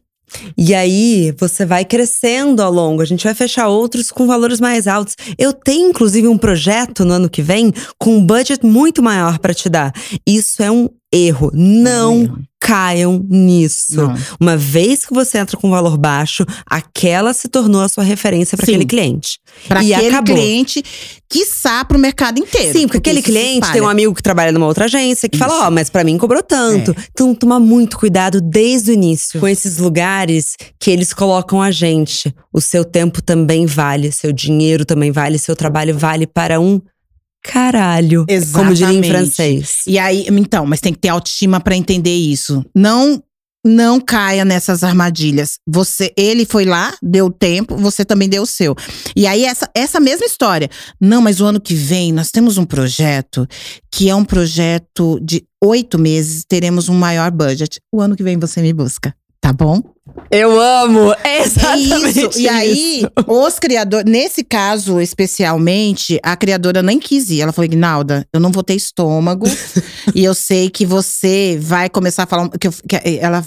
[0.58, 3.04] E aí, você vai crescendo ao longo.
[3.04, 5.16] A gente vai fechar outros com valores mais altos.
[5.38, 9.54] Eu tenho, inclusive, um projeto no ano que vem com um budget muito maior para
[9.54, 9.94] te dar.
[10.26, 11.52] Isso é um erro.
[11.54, 12.40] Não erro.
[12.60, 13.96] caiam nisso.
[13.96, 14.16] Não.
[14.40, 18.66] Uma vez que você entra com valor baixo, aquela se tornou a sua referência para
[18.66, 19.40] aquele cliente.
[19.68, 20.36] Para aquele acabou.
[20.36, 20.84] cliente,
[21.30, 22.78] quiçá para o mercado inteiro.
[22.78, 25.38] Sim, porque aquele isso se cliente tem um amigo que trabalha numa outra agência que
[25.38, 25.64] fala: Isso.
[25.64, 26.96] Ó, mas pra mim cobrou tanto.
[27.12, 32.34] Então toma muito cuidado desde o início com esses lugares que eles colocam a gente.
[32.52, 36.82] O seu tempo também vale, seu dinheiro também vale, seu trabalho vale para um
[37.44, 38.26] caralho.
[38.54, 39.10] Como diria em Exatamente.
[39.10, 39.84] francês.
[39.86, 42.66] E aí, então, mas tem que ter autoestima para entender isso.
[42.76, 43.22] Não
[43.66, 45.58] não caia nessas armadilhas.
[45.66, 48.76] Você, ele foi lá, deu tempo, você também deu o seu.
[49.16, 50.70] E aí essa essa mesma história.
[51.00, 53.48] Não, mas o ano que vem nós temos um projeto
[53.90, 57.80] que é um projeto de oito meses, teremos um maior budget.
[57.92, 59.93] O ano que vem você me busca, tá bom?
[60.30, 61.12] Eu amo!
[61.24, 62.40] É É exatamente isso.
[62.40, 67.42] E aí, os criadores, nesse caso especialmente, a criadora nem quis ir.
[67.42, 69.46] Ela falou: Ignalda, eu não vou ter estômago.
[70.14, 72.50] e eu sei que você vai começar a falar.
[72.50, 73.44] Que, eu- que ela,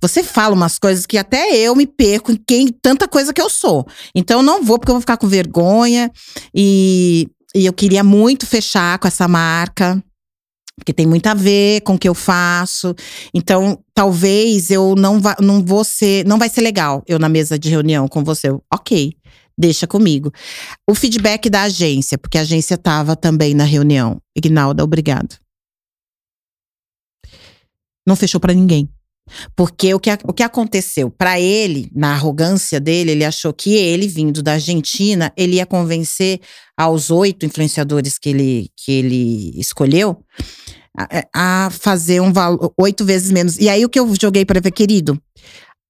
[0.00, 3.48] você fala umas coisas que até eu me perco em quem, tanta coisa que eu
[3.50, 3.86] sou.
[4.14, 6.10] Então, eu não vou, porque eu vou ficar com vergonha.
[6.54, 10.02] E, e eu queria muito fechar com essa marca.
[10.78, 12.94] Porque tem muito a ver com o que eu faço.
[13.34, 17.58] Então, talvez eu não vá, não vou ser, não vai ser legal eu na mesa
[17.58, 18.48] de reunião com você.
[18.72, 19.12] Ok,
[19.56, 20.32] deixa comigo.
[20.88, 24.20] O feedback da agência, porque a agência estava também na reunião.
[24.36, 25.36] Ignalda, obrigado.
[28.06, 28.88] Não fechou para ninguém.
[29.56, 31.10] Porque o que, o que aconteceu?
[31.10, 36.40] Para ele, na arrogância dele, ele achou que ele, vindo da Argentina, ele ia convencer
[36.76, 40.22] aos oito influenciadores que ele, que ele escolheu
[40.96, 43.56] a, a fazer um valor oito vezes menos.
[43.58, 45.20] E aí o que eu joguei para ver, querido,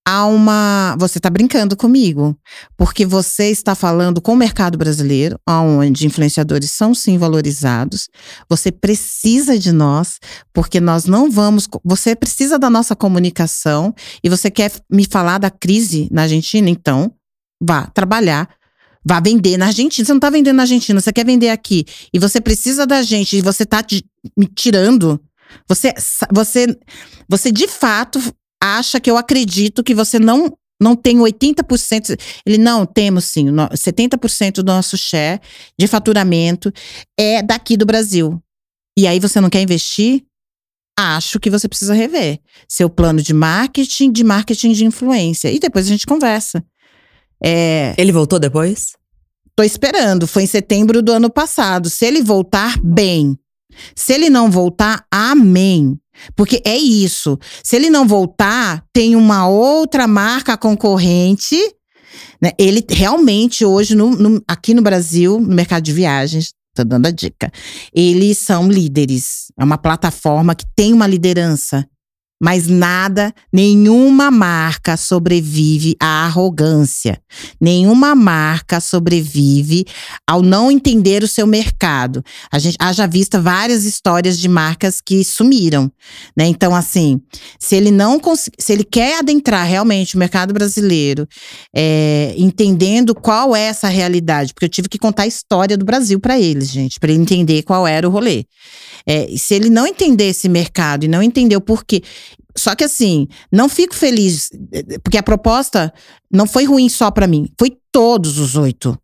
[0.09, 0.97] há uma.
[0.99, 2.35] Você tá brincando comigo,
[2.79, 8.09] porque você está falando com o mercado brasileiro, onde influenciadores são sim valorizados.
[8.49, 10.19] Você precisa de nós,
[10.53, 11.69] porque nós não vamos.
[11.85, 13.95] Você precisa da nossa comunicação
[14.25, 17.13] e você quer me falar da crise na Argentina, então.
[17.61, 18.49] vá trabalhar,
[19.05, 20.07] vá vender na Argentina.
[20.07, 21.85] Você não tá vendendo na Argentina, você quer vender aqui.
[22.15, 24.05] E você precisa da gente e você tá te-
[24.37, 25.21] me tirando.
[25.69, 25.93] Você,
[26.33, 26.67] você,
[27.29, 28.21] você de fato
[28.63, 32.17] acha que eu acredito que você não não tem 80%.
[32.47, 33.51] Ele, não, temos sim.
[33.51, 35.41] no- 70% do nosso share
[35.77, 36.73] de faturamento
[37.19, 38.41] é daqui do Brasil.
[38.97, 40.23] E aí você não quer investir?
[40.97, 45.51] Acho que você precisa rever seu plano de marketing, de marketing de influência.
[45.51, 46.65] E depois a gente conversa.
[47.43, 48.93] É, Ele voltou depois?
[49.57, 50.29] Tô esperando.
[50.29, 51.91] Foi em setembro do ano passado.
[51.91, 53.37] Se ele voltar, bem.
[53.97, 55.99] Se ele não voltar, amém.
[56.37, 57.39] Porque é isso.
[57.63, 61.57] Se ele não voltar, tem uma outra marca concorrente.
[62.41, 62.53] né?
[62.59, 67.11] Ele realmente, hoje, no- no- aqui no Brasil, no mercado de viagens, tô dando a
[67.11, 67.51] dica.
[67.93, 69.47] Eles são líderes.
[69.59, 71.85] É uma plataforma que tem uma liderança.
[72.41, 77.21] Mas nada, nenhuma marca sobrevive à arrogância.
[77.61, 79.85] Nenhuma marca sobrevive
[80.25, 82.23] ao não entender o seu mercado.
[82.53, 85.91] A gente haja vista várias histórias de marcas que sumiram,
[86.37, 86.47] né?
[86.47, 87.21] Então, assim,
[87.59, 88.21] se ele não
[88.59, 91.27] se ele quer adentrar realmente o mercado brasileiro,
[91.75, 96.21] é, entendendo qual é essa realidade, porque eu tive que contar a história do Brasil
[96.21, 98.45] para eles, gente, para ele entender qual era o rolê.
[99.07, 102.03] É, se ele não entender esse mercado e não entender o porquê.
[102.59, 104.51] Só que assim, não fico feliz,
[105.03, 105.93] porque a proposta
[106.31, 108.99] não foi ruim só para mim, foi todos os oito.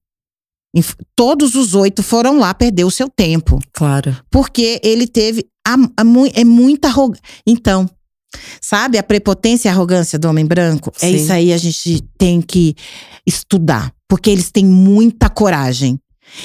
[1.14, 3.60] Todos os oito foram lá perder o seu tempo.
[3.72, 4.16] Claro.
[4.30, 5.46] Porque ele teve.
[5.66, 7.22] A, a é muita arrogância.
[7.46, 7.88] Então,
[8.60, 10.92] sabe a prepotência e a arrogância do homem branco?
[11.00, 11.14] É Sim.
[11.14, 12.74] isso aí a gente tem que
[13.24, 13.92] estudar.
[14.08, 15.98] Porque eles têm muita coragem.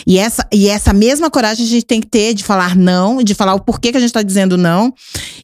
[0.06, 3.34] E essa, e essa mesma coragem a gente tem que ter de falar não, de
[3.34, 4.94] falar o porquê que a gente está dizendo não,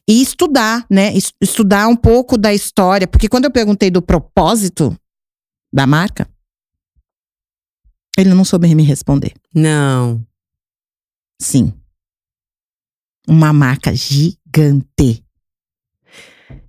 [0.08, 1.14] e estudar, né?
[1.16, 3.06] Es- Estudar um pouco da história.
[3.08, 4.96] Porque quando eu perguntei do propósito
[5.72, 6.28] da marca,
[8.16, 9.32] ele não soube me responder.
[9.54, 10.24] Não.
[11.40, 11.72] Sim.
[13.28, 15.22] Uma marca gigante.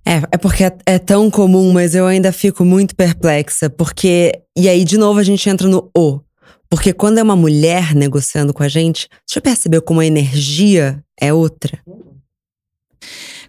[0.04, 4.32] É, é porque é, é tão comum, mas eu ainda fico muito perplexa, porque.
[4.56, 6.20] E aí, de novo, a gente entra no o.
[6.70, 11.02] Porque quando é uma mulher negociando com a gente, você já percebeu como a energia
[11.20, 11.78] é outra?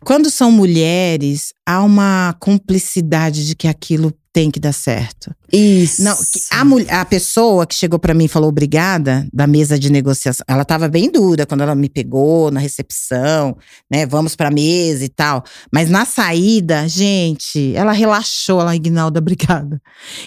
[0.01, 5.35] Quando são mulheres, há uma cumplicidade de que aquilo tem que dar certo.
[5.51, 6.01] Isso.
[6.03, 6.15] Não,
[6.51, 10.45] a, mul- a pessoa que chegou pra mim e falou obrigada da mesa de negociação,
[10.47, 13.57] ela tava bem dura quando ela me pegou na recepção,
[13.91, 14.05] né?
[14.05, 15.43] Vamos pra mesa e tal.
[15.73, 19.81] Mas na saída, gente, ela relaxou, ela, Ignalda, obrigada.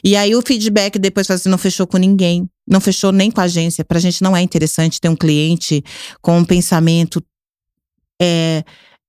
[0.04, 3.40] E aí o feedback depois foi assim: não fechou com ninguém, não fechou nem com
[3.40, 3.84] a agência.
[3.84, 5.82] Pra gente não é interessante ter um cliente
[6.20, 7.22] com um pensamento.
[8.20, 8.62] É,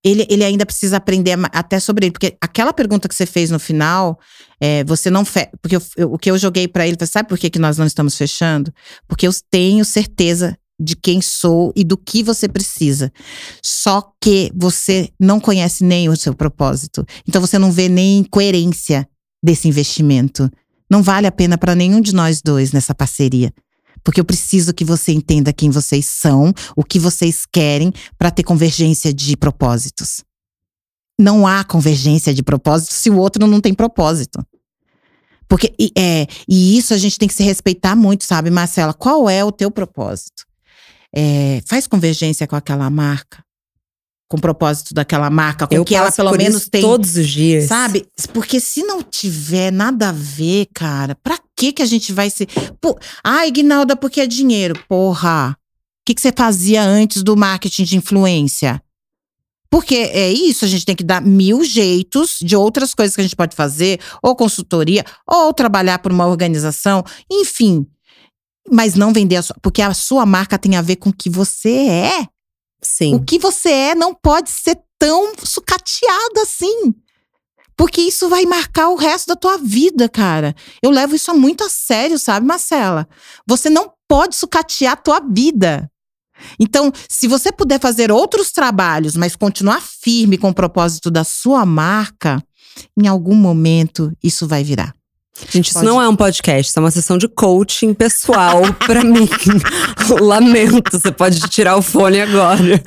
[0.04, 2.12] ele, ele ainda precisa aprender até sobre ele.
[2.12, 4.18] Porque aquela pergunta que você fez no final,
[4.60, 7.38] é, você não fe Porque eu- eu- o que eu joguei pra ele, sabe por
[7.38, 8.72] que, que nós não estamos fechando?
[9.08, 13.12] Porque eu tenho certeza de quem sou e do que você precisa.
[13.62, 17.06] Só que você não conhece nem o seu propósito.
[17.26, 19.08] Então você não vê nem coerência
[19.42, 20.50] desse investimento.
[20.90, 23.52] Não vale a pena para nenhum de nós dois nessa parceria.
[24.02, 28.42] Porque eu preciso que você entenda quem vocês são, o que vocês querem para ter
[28.42, 30.22] convergência de propósitos.
[31.18, 34.44] Não há convergência de propósitos se o outro não tem propósito.
[35.48, 38.92] Porque é, e isso a gente tem que se respeitar muito, sabe, Marcela?
[38.92, 40.44] Qual é o teu propósito?
[41.14, 43.44] É, faz convergência com aquela marca?
[44.34, 46.80] Com o propósito daquela marca, com eu que ela pelo menos isso tem.
[46.80, 47.66] todos os dias.
[47.66, 48.04] Sabe?
[48.32, 52.48] Porque se não tiver nada a ver, cara, pra que que a gente vai se.
[52.80, 54.76] Pô, ah, Ignalda, porque é dinheiro.
[54.88, 55.50] Porra.
[55.52, 58.82] O que, que você fazia antes do marketing de influência?
[59.70, 63.24] Porque é isso, a gente tem que dar mil jeitos de outras coisas que a
[63.24, 67.86] gente pode fazer, ou consultoria, ou trabalhar por uma organização, enfim.
[68.68, 69.54] Mas não vender a sua.
[69.62, 72.33] Porque a sua marca tem a ver com o que você é.
[72.84, 73.14] Sim.
[73.14, 76.94] O que você é não pode ser tão sucateado assim.
[77.76, 80.54] Porque isso vai marcar o resto da tua vida, cara.
[80.82, 83.08] Eu levo isso muito a sério, sabe, Marcela?
[83.48, 85.90] Você não pode sucatear a tua vida.
[86.58, 91.64] Então, se você puder fazer outros trabalhos, mas continuar firme com o propósito da sua
[91.64, 92.42] marca,
[92.98, 94.94] em algum momento isso vai virar.
[95.50, 95.86] Gente, isso Pode.
[95.86, 99.28] não é um podcast, isso é uma sessão de coaching pessoal pra mim.
[100.20, 102.62] Lamento, você pode tirar o fone agora.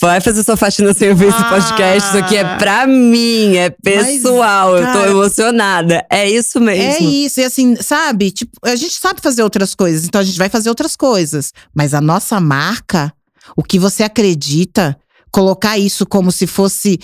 [0.00, 2.08] Vai fazer sua faxina sem ouvir esse podcast.
[2.10, 4.76] Isso aqui é pra mim, é pessoal.
[4.76, 6.06] eu tô cara- emocionada.
[6.10, 7.08] É isso É mesmo.
[7.08, 8.30] isso, e assim, sabe?
[8.30, 11.52] Tipo, a gente sabe fazer outras coisas, então a gente vai fazer outras coisas.
[11.74, 13.12] Mas a nossa marca,
[13.56, 14.96] o que você acredita,
[15.30, 16.98] colocar isso como se fosse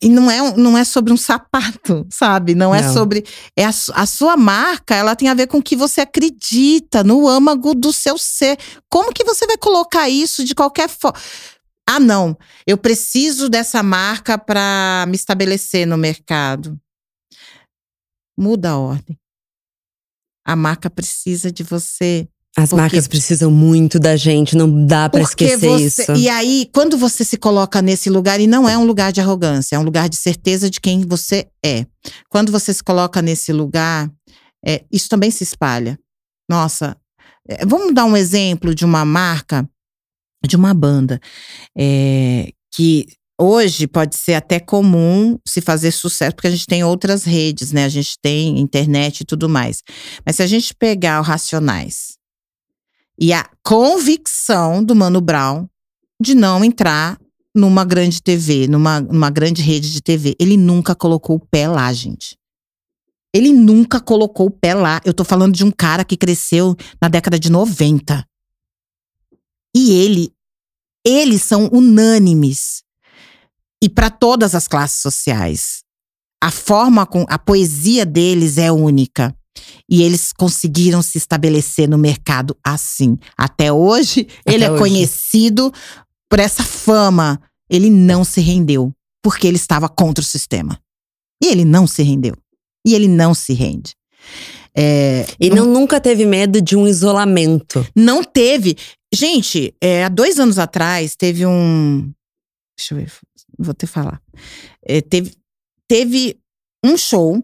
[0.00, 2.54] e não é, não é sobre um sapato, sabe?
[2.54, 2.92] Não é Não.
[2.92, 3.24] sobre.
[3.56, 7.28] É a, a sua marca, ela tem a ver com o que você acredita, no
[7.28, 8.58] âmago do seu ser.
[8.88, 11.18] Como que você vai colocar isso de qualquer forma?
[11.88, 12.36] Ah, não.
[12.66, 16.78] Eu preciso dessa marca para me estabelecer no mercado.
[18.38, 19.18] Muda a ordem.
[20.46, 25.44] A marca precisa de você As Porque- marcas precisam muito da gente, não dá Porque
[25.44, 26.12] esquecer você, isso.
[26.16, 29.76] E aí, quando você se coloca nesse lugar, e não é um lugar de arrogância,
[29.76, 31.86] é um lugar de certeza de quem você é.
[32.28, 34.10] Quando você se coloca nesse lugar,
[34.66, 35.98] é, isso também se espalha.
[36.50, 36.96] Nossa,
[37.48, 39.68] é, vamos dar um exemplo de uma marca,
[40.44, 41.20] de uma banda,
[41.78, 43.06] é, que
[43.40, 47.84] hoje pode ser até comum se fazer sucesso, porque a gente tem outras redes, né?
[47.84, 49.82] A gente tem internet e tudo mais.
[50.26, 52.18] Mas se a gente pegar o Racionais
[53.20, 55.68] e a convicção do Mano Brown
[56.20, 57.20] de não entrar
[57.54, 60.34] numa grande TV, numa, numa grande rede de TV.
[60.40, 62.38] Ele nunca colocou o pé lá, gente.
[63.34, 65.00] Ele nunca colocou o pé lá.
[65.04, 68.24] Eu tô falando de um cara que cresceu na década de 90.
[69.76, 70.32] E ele,
[71.04, 72.82] eles são unânimes.
[73.82, 75.82] E para todas as classes sociais.
[76.42, 79.36] A forma com a poesia deles é única.
[79.88, 83.18] E eles conseguiram se estabelecer no mercado assim.
[83.36, 84.80] Até hoje, ele é hoje.
[84.80, 85.72] conhecido
[86.28, 87.40] por essa fama.
[87.68, 88.92] Ele não se rendeu,
[89.22, 90.80] porque ele estava contra o sistema.
[91.42, 92.36] E ele não se rendeu.
[92.86, 93.94] E ele não se rende.
[94.76, 97.84] É, E não, nunca teve medo de um isolamento.
[97.96, 98.76] não teve.
[99.12, 102.12] Gente, é, há dois anos atrás teve um.
[102.78, 103.12] Deixa eu ver,
[103.58, 104.22] vou te falar.
[104.86, 105.34] É, teve,
[105.88, 106.38] teve
[106.84, 107.42] um show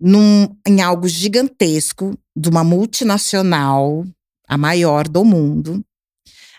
[0.00, 4.04] num, em algo gigantesco de uma multinacional,
[4.48, 5.84] a maior do mundo,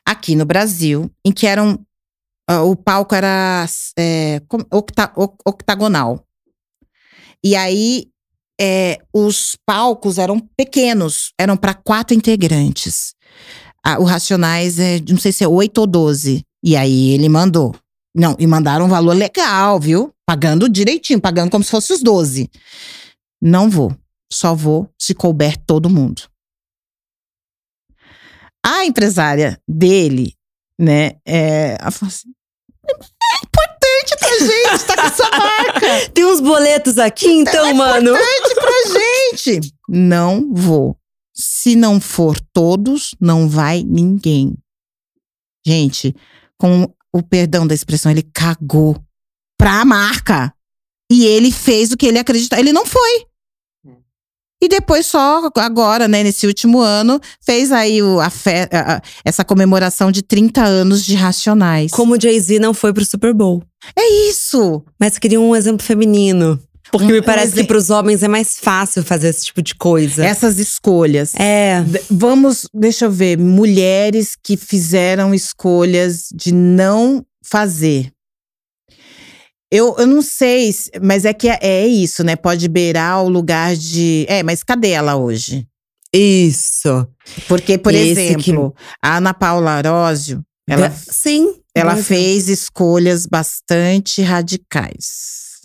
[0.06, 1.80] aqui no Brasil, em que eram.
[2.48, 3.66] ah, o palco era
[3.98, 6.24] é, octa- oc- octagonal.
[7.44, 8.08] E aí
[8.60, 13.14] é, os palcos eram pequenos, eram para quatro integrantes.
[13.84, 16.44] Ah, o Racionais é, não sei se é oito ou doze.
[16.62, 17.74] E aí ele mandou.
[18.14, 20.12] Não, e mandaram um valor legal, viu?
[20.26, 22.50] Pagando direitinho, pagando como se fosse os 12.
[23.42, 23.96] Não vou.
[24.32, 26.24] Só vou se couber todo mundo.
[28.66, 30.36] A empresária dele,
[30.80, 32.30] né, é, ela falou assim,
[32.88, 36.10] é importante pra gente tá com essa marca.
[36.14, 38.12] Tem uns boletos aqui, então, mano.
[38.12, 39.74] importante pra gente.
[39.88, 40.98] Não vou.
[41.34, 44.58] Se não for todos, não vai ninguém.
[45.66, 46.16] Gente,
[46.58, 49.02] com o perdão da expressão, ele cagou
[49.58, 50.54] pra marca.
[51.12, 52.62] E ele fez o que ele acreditava.
[52.62, 53.26] Ele não foi.
[54.62, 59.46] E depois, só agora, né, nesse último ano, fez aí o, a fe- a- essa
[59.46, 61.92] comemoração de 30 anos de Racionais.
[61.92, 63.64] Como o Jay-Z não foi pro Super Bowl.
[63.96, 64.84] É isso!
[65.00, 66.60] Mas queria um exemplo feminino.
[66.92, 69.76] Porque Um- me parece que exe- pros homens é mais fácil fazer esse tipo de
[69.76, 70.26] coisa.
[70.26, 71.34] Essas escolhas.
[71.36, 71.86] É.
[72.10, 78.12] Vamos, deixa eu ver, mulheres que fizeram escolhas de não fazer.
[79.72, 82.36] Eu, eu não sei, se- mas é que é, é isso, né?
[82.36, 84.26] Pode beirar o lugar de.
[84.28, 85.68] É, mas cadê ela hoje?
[86.14, 87.08] Isso.
[87.48, 91.62] Porque, por Esse exemplo, a Ana Paula Arósio, ela, Sim.
[91.76, 95.60] ela fez escolhas bastante radicais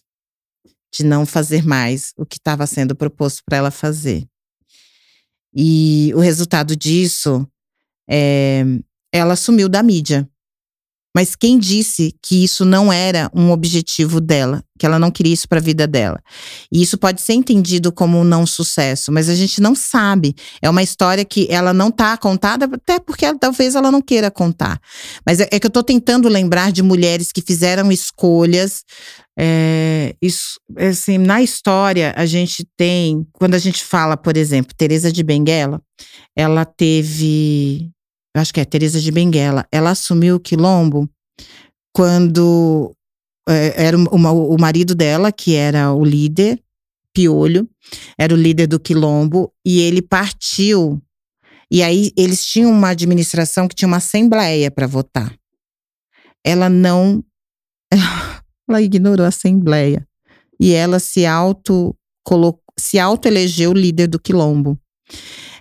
[0.94, 4.24] de não fazer mais o que estava sendo proposto para ela fazer.
[5.57, 7.46] E o resultado disso
[8.09, 8.64] é
[9.12, 10.28] ela sumiu da mídia.
[11.14, 15.48] Mas quem disse que isso não era um objetivo dela, que ela não queria isso
[15.48, 16.20] para a vida dela?
[16.72, 20.34] E isso pode ser entendido como um não sucesso, mas a gente não sabe.
[20.60, 24.80] É uma história que ela não está contada, até porque talvez ela não queira contar.
[25.24, 28.82] Mas é, é que eu estou tentando lembrar de mulheres que fizeram escolhas.
[29.38, 33.24] é, isso, assim, na história, a gente tem.
[33.32, 35.80] Quando a gente fala, por exemplo, Teresa de Benguela,
[36.36, 37.93] ela teve.
[38.35, 39.66] Eu acho que é Teresa de Benguela.
[39.70, 41.09] Ela assumiu o quilombo
[41.93, 42.95] quando
[43.49, 46.61] é, era uma- o marido dela, que era o líder,
[47.12, 47.68] Piolho,
[48.18, 51.01] era o líder do quilombo, e ele partiu.
[51.70, 55.32] E aí eles tinham uma administração que tinha uma assembleia para votar.
[56.45, 57.22] Ela não.
[58.68, 60.07] Ela ignorou a assembleia.
[60.59, 64.78] E ela se auto colocou, se autoelegeu líder do quilombo.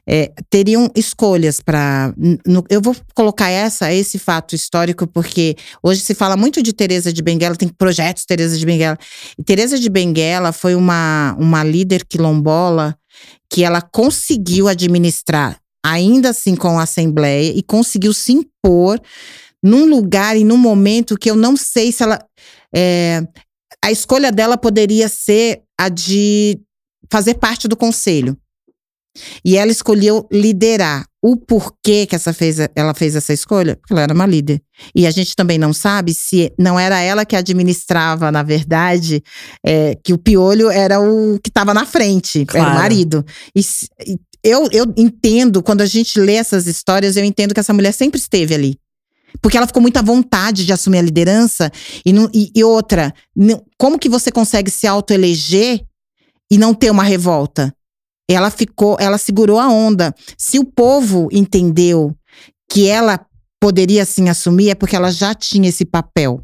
[0.05, 2.13] É, teriam escolhas para.
[2.69, 7.21] Eu vou colocar essa, esse fato histórico, porque hoje se fala muito de Teresa de
[7.21, 8.97] Benguela, tem projetos Teresa de Benguela.
[9.37, 12.97] E Teresa de Benguela foi uma, uma líder quilombola
[13.49, 18.99] que ela conseguiu administrar, ainda assim com a Assembleia, e conseguiu se impor
[19.63, 22.19] num lugar e num momento que eu não sei se ela.
[22.75, 23.25] É,
[23.83, 26.59] a escolha dela poderia ser a de
[27.09, 28.37] fazer parte do conselho.
[29.43, 31.05] E ela escolheu liderar.
[31.21, 33.77] O porquê que essa fez, ela fez essa escolha?
[33.77, 34.61] Porque ela era uma líder.
[34.93, 39.23] E a gente também não sabe se não era ela que administrava, na verdade,
[39.65, 42.67] é, que o piolho era o que estava na frente, claro.
[42.67, 43.25] era o marido.
[43.55, 43.61] E,
[44.05, 47.93] e eu, eu entendo, quando a gente lê essas histórias, eu entendo que essa mulher
[47.93, 48.77] sempre esteve ali.
[49.41, 51.71] Porque ela ficou muito à vontade de assumir a liderança.
[52.05, 55.81] E, não, e, e outra, não, como que você consegue se autoeleger
[56.51, 57.73] e não ter uma revolta?
[58.29, 60.13] Ela ficou, ela segurou a onda.
[60.37, 62.15] Se o povo entendeu
[62.69, 63.19] que ela
[63.59, 66.41] poderia sim assumir, é porque ela já tinha esse papel.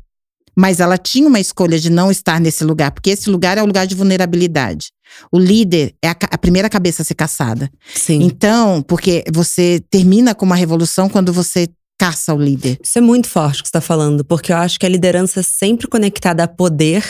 [0.55, 3.65] Mas ela tinha uma escolha de não estar nesse lugar, porque esse lugar é o
[3.65, 4.91] lugar de vulnerabilidade.
[5.31, 7.69] O líder é a, a primeira cabeça a ser caçada.
[7.95, 8.21] Sim.
[8.23, 11.67] Então, porque você termina com uma revolução quando você
[11.99, 12.77] caça o líder.
[12.81, 15.41] Isso é muito forte o que você está falando, porque eu acho que a liderança
[15.41, 17.03] é sempre conectada a poder,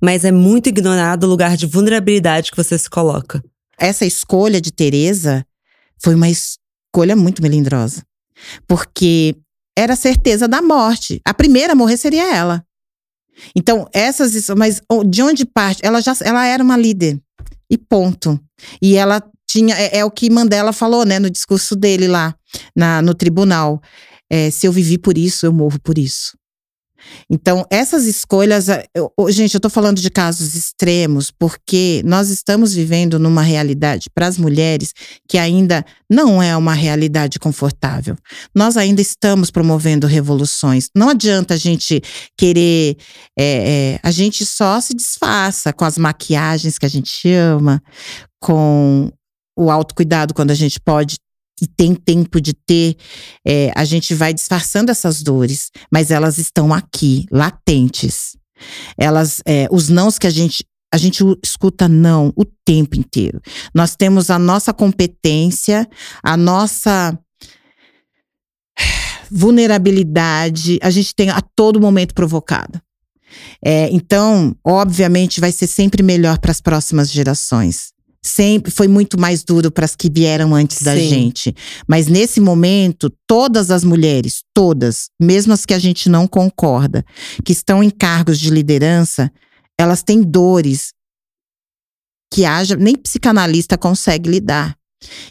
[0.00, 3.42] mas é muito ignorado o lugar de vulnerabilidade que você se coloca.
[3.78, 5.46] Essa escolha de Teresa
[6.02, 8.02] foi uma escolha muito melindrosa,
[8.66, 9.36] porque
[9.76, 11.20] era certeza da morte.
[11.24, 12.64] A primeira a morrer seria ela.
[13.54, 14.48] Então, essas.
[14.56, 15.84] Mas de onde parte?
[15.84, 17.20] Ela já ela era uma líder.
[17.70, 18.40] E ponto.
[18.80, 19.74] E ela tinha.
[19.76, 22.34] É, é o que Mandela falou, né, no discurso dele lá
[22.74, 23.80] na, no tribunal.
[24.30, 26.36] É, se eu vivi por isso, eu morro por isso.
[27.30, 33.18] Então, essas escolhas, eu, gente, eu estou falando de casos extremos, porque nós estamos vivendo
[33.18, 34.92] numa realidade para as mulheres
[35.28, 38.16] que ainda não é uma realidade confortável.
[38.54, 40.88] Nós ainda estamos promovendo revoluções.
[40.96, 42.00] Não adianta a gente
[42.36, 42.96] querer.
[43.38, 47.82] É, é, a gente só se disfarça com as maquiagens que a gente ama,
[48.40, 49.10] com
[49.58, 51.16] o autocuidado quando a gente pode
[51.60, 52.96] e tem tempo de ter,
[53.46, 58.36] é, a gente vai disfarçando essas dores, mas elas estão aqui, latentes.
[58.96, 63.40] Elas, é, os nãos que a gente a gente escuta não o tempo inteiro.
[63.74, 65.86] Nós temos a nossa competência,
[66.22, 67.18] a nossa
[69.30, 72.80] vulnerabilidade, a gente tem a todo momento provocada.
[73.62, 77.95] É, então, obviamente, vai ser sempre melhor para as próximas gerações
[78.26, 80.84] sempre foi muito mais duro para as que vieram antes Sim.
[80.84, 81.54] da gente.
[81.86, 87.04] Mas nesse momento, todas as mulheres, todas, mesmo as que a gente não concorda,
[87.44, 89.30] que estão em cargos de liderança,
[89.78, 90.92] elas têm dores
[92.32, 94.76] que haja nem psicanalista consegue lidar.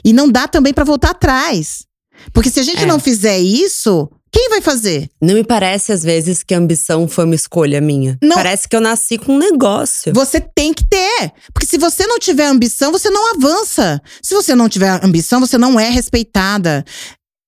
[0.03, 1.85] E não dá também para voltar atrás.
[2.33, 2.85] Porque se a gente é.
[2.85, 5.09] não fizer isso, quem vai fazer?
[5.21, 8.17] Não me parece, às vezes, que a ambição foi uma escolha minha.
[8.21, 8.35] Não.
[8.35, 10.11] Parece que eu nasci com um negócio.
[10.13, 11.31] Você tem que ter.
[11.53, 14.01] Porque se você não tiver ambição, você não avança.
[14.21, 16.83] Se você não tiver ambição, você não é respeitada.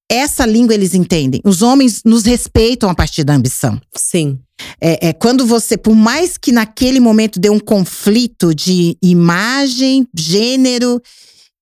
[0.10, 1.42] Essa língua eles entendem.
[1.44, 3.78] Os homens nos respeitam a partir da ambição.
[3.94, 4.40] Sim.
[4.80, 11.02] É, é, quando você, por mais que naquele momento dê um conflito de imagem, gênero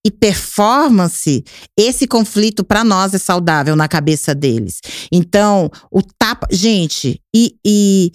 [0.05, 1.43] e performance,
[1.75, 4.79] esse conflito para nós é saudável na cabeça deles.
[5.11, 6.47] Então, o tapa.
[6.51, 8.11] Gente, e, e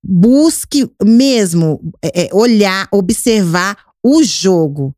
[0.00, 4.94] busque mesmo é, é, olhar, observar o jogo.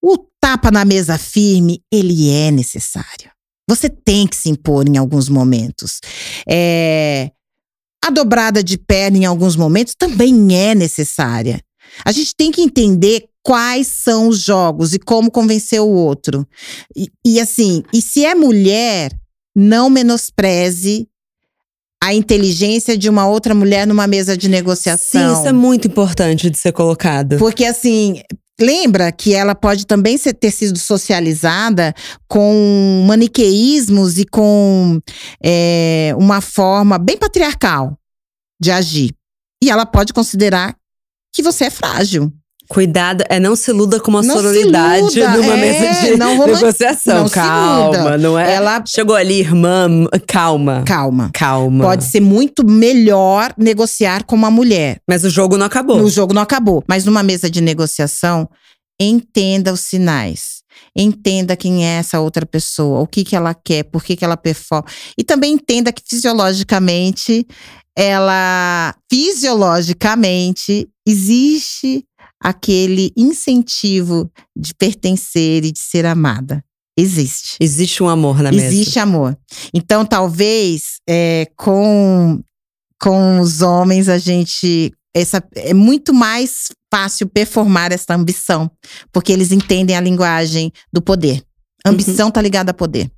[0.00, 3.28] O tapa na mesa firme, ele é necessário.
[3.68, 6.00] Você tem que se impor em alguns momentos.
[6.48, 7.32] É,
[8.04, 11.60] a dobrada de perna em alguns momentos também é necessária.
[12.04, 16.46] A gente tem que entender quais são os jogos e como convencer o outro.
[16.94, 19.12] E, e assim, e se é mulher,
[19.54, 21.08] não menospreze
[22.02, 25.34] a inteligência de uma outra mulher numa mesa de negociação.
[25.34, 27.36] Sim, isso é muito importante de ser colocado.
[27.36, 28.22] Porque assim,
[28.58, 31.94] lembra que ela pode também ser, ter sido socializada
[32.26, 34.98] com maniqueísmos e com
[35.44, 37.98] é, uma forma bem patriarcal
[38.58, 39.14] de agir.
[39.62, 40.74] E ela pode considerar
[41.32, 42.32] que você é frágil.
[42.70, 47.24] Cuidado, é não se luda com uma não sororidade numa é, mesa de não negociação.
[47.24, 48.54] Não calma, não é?
[48.54, 50.84] Ela chegou ali, irmã, calma.
[50.86, 51.30] Calma.
[51.34, 51.82] Calma.
[51.82, 55.00] Pode ser muito melhor negociar com uma mulher.
[55.08, 56.00] Mas o jogo não acabou.
[56.00, 56.84] O jogo não acabou.
[56.86, 58.48] Mas numa mesa de negociação,
[59.00, 60.60] entenda os sinais.
[60.94, 64.36] Entenda quem é essa outra pessoa, o que, que ela quer, por que, que ela
[64.36, 64.86] performa.
[65.18, 67.44] E também entenda que fisiologicamente,
[67.96, 72.04] ela fisiologicamente existe
[72.42, 76.64] aquele incentivo de pertencer e de ser amada.
[76.96, 77.56] Existe.
[77.60, 78.66] Existe um amor na mesa.
[78.66, 79.36] Existe amor.
[79.72, 82.42] Então, talvez é, com,
[83.00, 84.92] com os homens a gente.
[85.14, 88.70] Essa, é muito mais fácil performar essa ambição,
[89.12, 91.42] porque eles entendem a linguagem do poder.
[91.84, 92.32] Ambição uhum.
[92.32, 93.10] tá ligada a poder.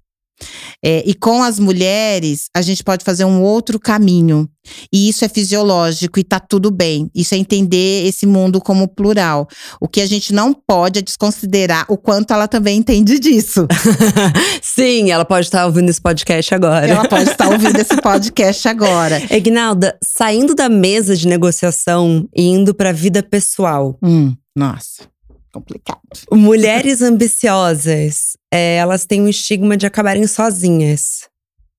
[0.84, 4.48] É, e com as mulheres, a gente pode fazer um outro caminho.
[4.92, 7.10] E isso é fisiológico e tá tudo bem.
[7.14, 9.48] Isso é entender esse mundo como plural.
[9.80, 13.66] O que a gente não pode é desconsiderar o quanto ela também entende disso.
[14.62, 16.86] Sim, ela pode estar ouvindo esse podcast agora.
[16.86, 19.22] Ela pode estar ouvindo esse podcast agora.
[19.30, 23.98] Egnalda, saindo da mesa de negociação e indo para a vida pessoal.
[24.02, 25.11] Hum, nossa
[25.52, 26.00] complicado.
[26.32, 31.28] Mulheres ambiciosas, é, elas têm um estigma de acabarem sozinhas,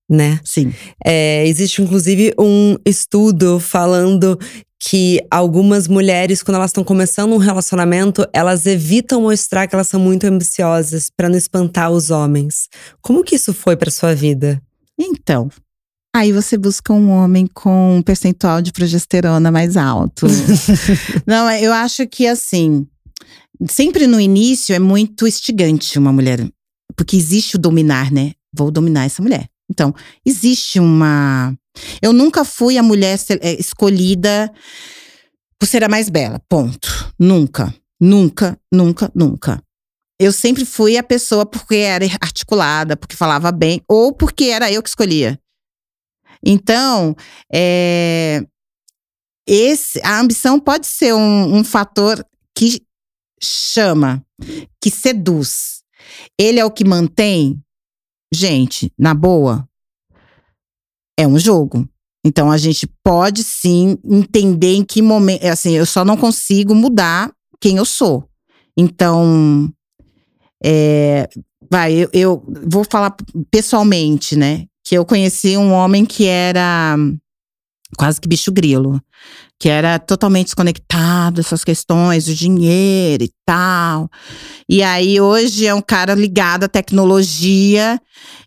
[0.10, 0.40] né?
[0.44, 0.74] Sim.
[1.04, 4.40] É, existe inclusive um estudo falando
[4.80, 10.00] que algumas mulheres, quando elas estão começando um relacionamento, elas evitam mostrar que elas são
[10.00, 12.68] muito ambiciosas para não espantar os homens.
[13.02, 14.62] Como que isso foi para sua vida?
[15.00, 15.50] Então,
[16.16, 20.28] Aí você busca um homem com um percentual de progesterona mais alto.
[21.26, 22.86] Não, eu acho que assim,
[23.68, 26.48] sempre no início é muito instigante uma mulher,
[26.96, 28.34] porque existe o dominar, né?
[28.54, 29.50] Vou dominar essa mulher.
[29.70, 29.94] Então,
[30.26, 31.56] existe uma.
[32.02, 34.54] Eu nunca fui a mulher é, escolhida
[35.58, 37.12] por ser a mais bela, ponto.
[37.18, 39.64] Nunca, nunca, nunca, nunca.
[40.20, 44.84] Eu sempre fui a pessoa porque era articulada, porque falava bem, ou porque era eu
[44.84, 45.40] que escolhia.
[46.46, 47.16] Então,
[47.52, 48.44] é,
[49.48, 52.24] esse, a ambição pode ser um, um fator
[52.56, 52.82] que
[53.46, 54.26] chama,
[54.82, 55.84] que seduz,
[56.40, 57.62] ele é o que mantém,
[58.34, 59.68] gente, na boa,
[61.18, 61.88] é um jogo.
[62.26, 65.46] Então a gente pode sim entender em que momento.
[65.46, 68.28] Assim, eu só não consigo mudar quem eu sou.
[68.78, 69.72] Então,
[70.64, 71.28] é,
[71.70, 73.16] vai, eu, eu vou falar
[73.52, 74.66] pessoalmente, né?
[74.84, 76.98] Que eu conheci um homem que era
[77.98, 79.02] quase que bicho grilo,
[79.60, 84.10] que era totalmente desconectado essas questões do dinheiro e tal.
[84.70, 88.00] E aí hoje é um cara ligado à tecnologia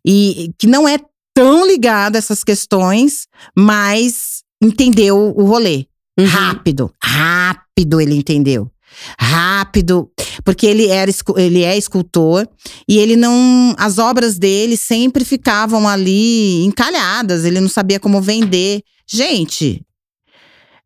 [0.07, 0.99] e que não é
[1.35, 3.27] tão ligado a essas questões,
[3.57, 5.87] mas entendeu o rolê.
[6.19, 6.27] Uhum.
[6.27, 8.71] Rápido, rápido ele entendeu.
[9.19, 10.11] Rápido,
[10.45, 12.49] porque ele era ele é escultor
[12.89, 18.83] e ele não as obras dele sempre ficavam ali encalhadas, ele não sabia como vender.
[19.09, 19.87] Gente,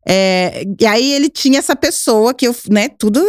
[0.07, 3.23] é, e aí ele tinha essa pessoa que eu, né, tudo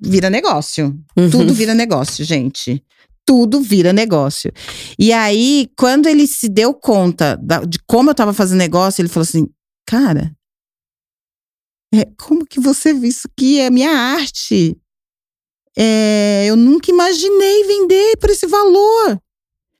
[0.00, 0.98] vira negócio.
[1.16, 1.30] Uhum.
[1.30, 2.84] Tudo vira negócio, gente.
[3.24, 4.52] Tudo vira negócio.
[4.98, 9.08] E aí, quando ele se deu conta da, de como eu tava fazendo negócio, ele
[9.08, 9.46] falou assim:
[9.86, 10.34] Cara,
[11.94, 13.60] é, como que você viu isso aqui?
[13.60, 14.76] É minha arte.
[15.76, 19.20] É, eu nunca imaginei vender por esse valor.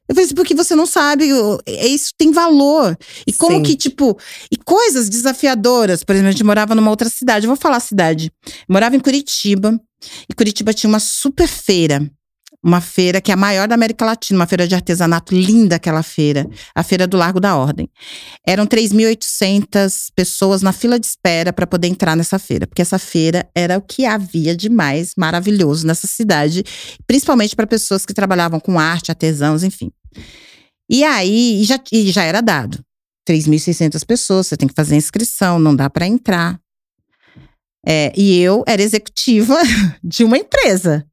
[0.08, 1.28] Eu falei assim, porque você não sabe,
[1.66, 2.96] é, isso tem valor.
[3.26, 3.62] E como Sim.
[3.62, 4.18] que, tipo,
[4.50, 6.02] e coisas desafiadoras.
[6.02, 8.32] Por exemplo, a gente morava numa outra cidade, eu vou falar a cidade.
[8.46, 9.78] Eu morava em Curitiba,
[10.28, 12.08] e Curitiba tinha uma super feira.
[12.60, 16.02] Uma feira que é a maior da América Latina, uma feira de artesanato, linda aquela
[16.02, 16.44] feira,
[16.74, 17.88] a Feira do Largo da Ordem.
[18.44, 23.48] Eram 3.800 pessoas na fila de espera para poder entrar nessa feira, porque essa feira
[23.54, 26.64] era o que havia de mais maravilhoso nessa cidade,
[27.06, 29.92] principalmente para pessoas que trabalhavam com arte, artesãos, enfim.
[30.90, 32.82] E aí, já, e já era dado.
[33.28, 36.58] 3.600 pessoas, você tem que fazer inscrição, não dá para entrar.
[37.86, 39.56] É, e eu era executiva
[40.02, 41.06] de uma empresa.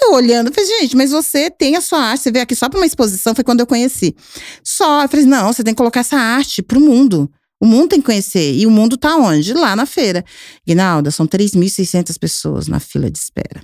[0.00, 2.78] Eu olhando, falei, gente, mas você tem a sua arte, você veio aqui só para
[2.78, 4.14] uma exposição, foi quando eu conheci.
[4.62, 7.30] Só, eu falei, não, você tem que colocar essa arte pro mundo.
[7.60, 8.54] O mundo tem que conhecer.
[8.54, 9.52] E o mundo tá onde?
[9.52, 10.24] Lá na feira.
[10.66, 13.60] Guinalda, são 3.600 pessoas na fila de espera.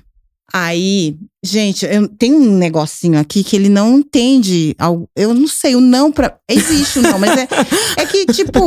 [0.57, 4.76] Aí, gente, eu, tem um negocinho aqui que ele não entende.
[5.16, 6.36] Eu não sei, o não pra.
[6.48, 7.48] Existe o não, mas é,
[7.98, 8.61] é que, tipo.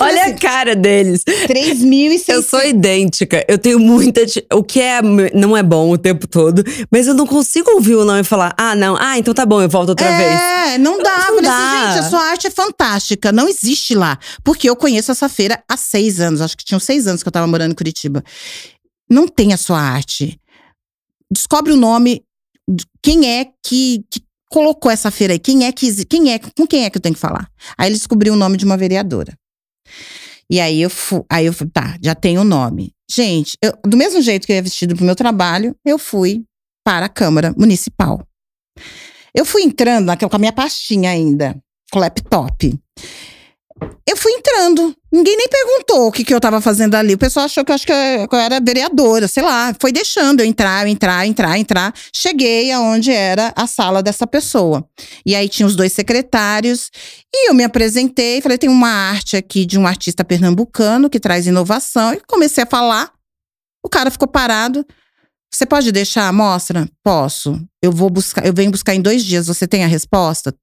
[0.00, 1.22] Olha assim, a cara deles.
[1.22, 2.22] 3.600.
[2.28, 3.44] Eu sou idêntica.
[3.46, 4.22] Eu tenho muita.
[4.54, 5.02] O que é,
[5.34, 8.54] não é bom o tempo todo, mas eu não consigo ouvir o não e falar,
[8.56, 10.40] ah, não, ah, então tá bom, eu volto outra é, vez.
[10.40, 11.26] É, não dá.
[11.30, 11.50] Não dá.
[11.52, 13.30] Assim, gente, a sua arte é fantástica.
[13.30, 14.18] Não existe lá.
[14.42, 16.40] Porque eu conheço essa feira há seis anos.
[16.40, 18.24] Acho que tinham seis anos que eu tava morando em Curitiba.
[19.10, 20.40] Não tem a sua arte
[21.32, 22.24] descobre o nome,
[23.02, 26.84] quem é que, que colocou essa feira aí, quem é que quem é com quem
[26.84, 27.48] é que eu tenho que falar.
[27.76, 29.36] Aí ele descobriu o nome de uma vereadora.
[30.50, 32.92] E aí eu fui, aí eu fui, tá, já tem o nome.
[33.10, 36.44] Gente, eu, do mesmo jeito que eu ia vestido pro meu trabalho, eu fui
[36.84, 38.26] para a Câmara Municipal.
[39.34, 41.56] Eu fui entrando naquela com a minha pastinha ainda,
[41.90, 42.78] com o laptop.
[44.08, 44.94] Eu fui entrando.
[45.12, 47.14] Ninguém nem perguntou o que, que eu tava fazendo ali.
[47.14, 49.74] O pessoal achou que eu, acho que eu, era vereadora, sei lá.
[49.80, 51.94] Foi deixando eu entrar, entrar, entrar, entrar.
[52.14, 54.88] Cheguei aonde era a sala dessa pessoa.
[55.24, 56.90] E aí tinha os dois secretários.
[57.34, 61.46] E eu me apresentei, falei: tem uma arte aqui de um artista pernambucano que traz
[61.46, 62.14] inovação.
[62.14, 63.12] E comecei a falar.
[63.84, 64.86] O cara ficou parado.
[65.52, 66.88] Você pode deixar a amostra?
[67.04, 67.60] Posso.
[67.82, 69.46] Eu vou buscar, eu venho buscar em dois dias.
[69.46, 70.54] Você tem a resposta?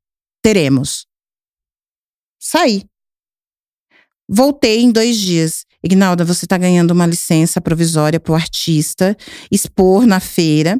[0.41, 1.05] teremos.
[2.39, 2.83] Saí.
[4.29, 5.65] Voltei em dois dias.
[5.83, 9.17] Ignalda, você está ganhando uma licença provisória para o artista
[9.51, 10.79] expor na feira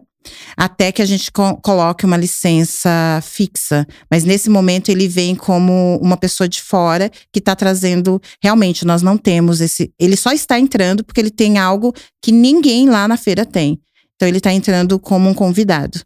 [0.55, 2.89] até que a gente co coloque uma licença
[3.23, 3.87] fixa.
[4.11, 8.21] Mas nesse momento ele vem como uma pessoa de fora que está trazendo.
[8.41, 9.91] Realmente, nós não temos esse.
[9.99, 13.79] Ele só está entrando porque ele tem algo que ninguém lá na feira tem.
[14.15, 16.01] Então ele está entrando como um convidado.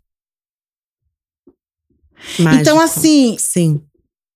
[2.40, 2.62] Mágico.
[2.62, 3.36] Então, assim.
[3.40, 3.82] Sim.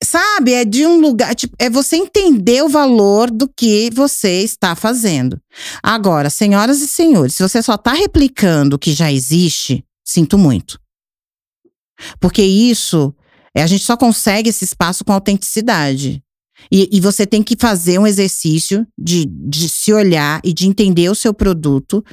[0.04, 4.76] Sabe, é de um lugar, tipo, é você entender o valor do que você está
[4.76, 5.42] fazendo.
[5.82, 10.80] Agora, senhoras e senhores, se você só está replicando o que já existe, sinto muito.
[12.20, 13.14] Porque isso,
[13.56, 16.24] é, a gente só consegue esse espaço com autenticidade.
[16.72, 21.10] E, e você tem que fazer um exercício de, de se olhar e de entender
[21.10, 22.04] o seu produto,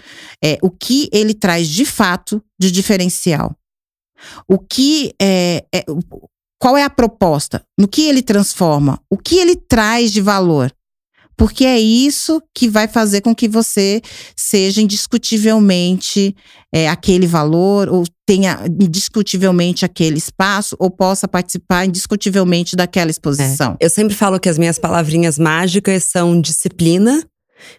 [0.43, 3.55] é, o que ele traz de fato de diferencial.
[4.49, 5.85] O que é, é
[6.65, 7.63] qual é a proposta?
[7.79, 8.99] No que ele transforma?
[9.11, 10.73] O que ele traz de valor?
[11.37, 14.01] Porque é isso que vai fazer com que você
[14.35, 16.35] seja indiscutivelmente
[16.75, 23.77] é, aquele valor, ou tenha indiscutivelmente aquele espaço, ou possa participar indiscutivelmente daquela exposição.
[23.79, 23.85] É.
[23.85, 27.23] Eu sempre falo que as minhas palavrinhas mágicas são disciplina,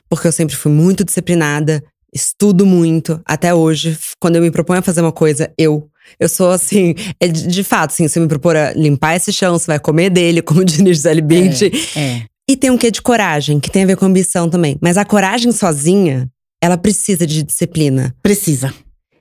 [0.08, 1.84] porque eu sempre fui muito disciplinada,
[2.14, 3.20] estudo muito.
[3.26, 5.90] Até hoje, quando eu me proponho a fazer uma coisa, eu
[6.20, 9.58] eu sou assim, é de, de fato, assim, se me propor a limpar esse chão,
[9.58, 11.72] você vai comer dele, como diz Gisele Bündchen.
[11.96, 12.26] É, é.
[12.50, 14.78] E tem um quê de coragem, que tem a ver com ambição também.
[14.80, 16.30] Mas a coragem sozinha,
[16.62, 18.16] ela precisa de disciplina.
[18.22, 18.74] Precisa.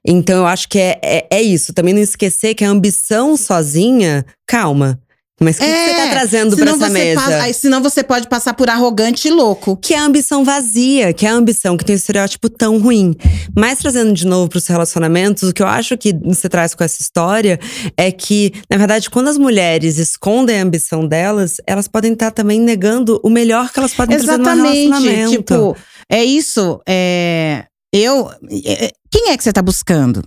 [0.06, 1.72] Então eu acho que é, é, é isso.
[1.72, 5.00] Também não esquecer que a ambição sozinha, calma.
[5.40, 7.20] Mas o que, é, que, você tá trazendo pra essa mesa?
[7.20, 9.76] Passa, aí, senão você pode passar por arrogante e louco.
[9.76, 13.16] Que é a ambição vazia, que é a ambição que tem um estereótipo tão ruim.
[13.54, 17.02] Mas trazendo de novo pros relacionamentos, o que eu acho que você traz com essa
[17.02, 17.58] história
[17.96, 22.42] é que, na verdade, quando as mulheres escondem a ambição delas, elas podem estar tá
[22.42, 25.30] também negando o melhor que elas podem Exatamente, trazer no relacionamento.
[25.30, 25.76] Tipo,
[26.08, 26.80] é isso.
[26.88, 28.30] É, eu.
[28.66, 30.22] É, quem é que você tá buscando?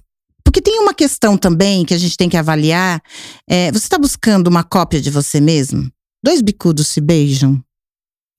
[0.57, 2.99] Porque tem uma questão também que a gente tem que avaliar.
[3.47, 5.87] É, você está buscando uma cópia de você mesmo?
[6.23, 7.63] Dois bicudos se beijam?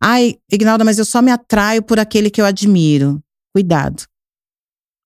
[0.03, 3.23] Ai, Ignalda, mas eu só me atraio por aquele que eu admiro.
[3.55, 4.03] Cuidado.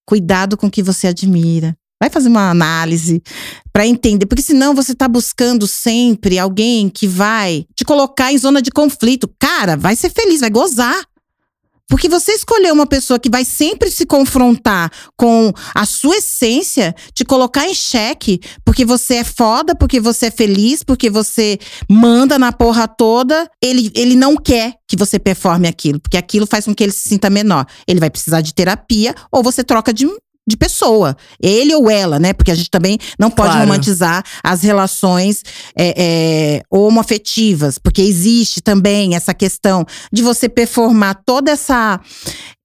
[0.09, 1.77] Cuidado com o que você admira.
[2.03, 3.23] Vai fazer uma análise
[3.71, 8.63] para entender, porque senão você está buscando sempre alguém que vai te colocar em zona
[8.63, 9.31] de conflito.
[9.39, 11.05] Cara, vai ser feliz, vai gozar.
[11.93, 17.22] Porque você escolher uma pessoa que vai sempre se confrontar com a sua essência, te
[17.22, 22.51] colocar em xeque, porque você é foda, porque você é feliz, porque você manda na
[22.51, 26.82] porra toda, ele, ele não quer que você performe aquilo, porque aquilo faz com que
[26.82, 27.66] ele se sinta menor.
[27.86, 30.07] Ele vai precisar de terapia ou você troca de,
[30.47, 31.16] de pessoa.
[31.40, 32.32] Ele ou ela, né?
[32.32, 33.66] Porque a gente também não pode claro.
[33.66, 35.43] romantizar as relações
[35.76, 42.01] é, é, homoafetivas, porque existe também essa questão de você performar toda essa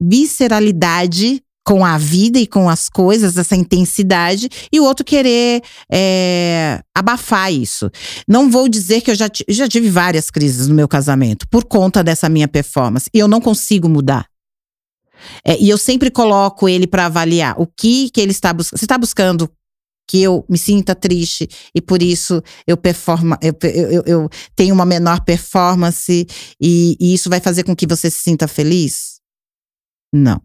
[0.02, 5.62] visceralidade com a vida e com as coisas, essa intensidade, e o outro querer
[5.92, 7.92] é, abafar isso.
[8.26, 12.02] Não vou dizer que eu já, já tive várias crises no meu casamento por conta
[12.02, 14.26] dessa minha performance, e eu não consigo mudar.
[15.46, 18.80] É, e eu sempre coloco ele para avaliar o que que ele está buscando.
[18.80, 19.50] Você está buscando
[20.08, 24.86] que eu me sinta triste e por isso eu performa, eu, eu, eu tenho uma
[24.86, 26.26] menor performance
[26.62, 29.18] e, e isso vai fazer com que você se sinta feliz?
[30.14, 30.42] Não.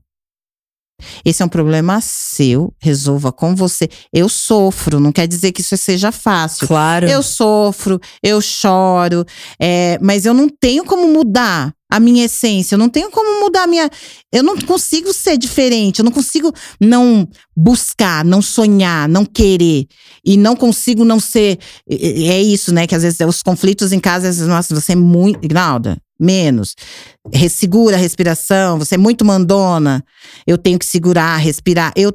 [1.24, 3.88] Esse é um problema seu, resolva com você.
[4.12, 6.66] Eu sofro, não quer dizer que isso seja fácil.
[6.66, 7.08] Claro.
[7.08, 9.24] Eu sofro, eu choro,
[9.60, 13.64] é, mas eu não tenho como mudar a minha essência, eu não tenho como mudar
[13.64, 13.90] a minha.
[14.32, 19.86] Eu não consigo ser diferente, eu não consigo não buscar, não sonhar, não querer.
[20.24, 21.58] E não consigo não ser.
[21.86, 22.86] É isso, né?
[22.86, 25.44] Que às vezes os conflitos em casa, às vezes, nossa, você é muito.
[25.44, 26.74] Ignalda, menos.
[27.50, 30.02] Segura a respiração, você é muito mandona.
[30.46, 31.92] Eu tenho que segurar, respirar.
[31.94, 32.10] Eu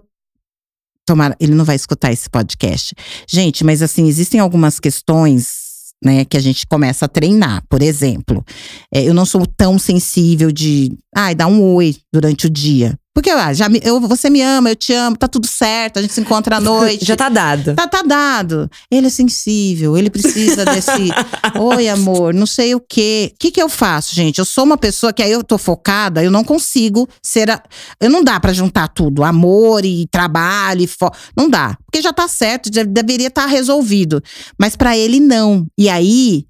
[1.05, 2.95] tomara, ele não vai escutar esse podcast.
[3.29, 5.66] Gente, mas assim, existem algumas questões
[6.03, 7.63] né, que a gente começa a treinar.
[7.69, 8.45] Por exemplo,
[8.93, 12.97] é, eu não sou tão sensível de, ai, dar um oi durante o dia.
[13.17, 16.03] Porque ah, já me, eu, você me ama, eu te amo, tá tudo certo, a
[16.03, 17.03] gente se encontra à noite.
[17.03, 17.73] já tá dado.
[17.73, 18.69] Tá, tá dado.
[18.91, 21.09] Ele é sensível, ele precisa desse.
[21.59, 23.31] Oi, amor, não sei o quê.
[23.33, 24.37] O que que eu faço, gente?
[24.37, 27.49] Eu sou uma pessoa que aí eu tô focada, eu não consigo ser.
[27.49, 27.59] A,
[27.99, 31.75] eu não dá para juntar tudo, amor e trabalho e fo, Não dá.
[31.87, 34.21] Porque já tá certo, já deveria estar tá resolvido.
[34.59, 35.65] Mas para ele, não.
[35.75, 36.45] E aí,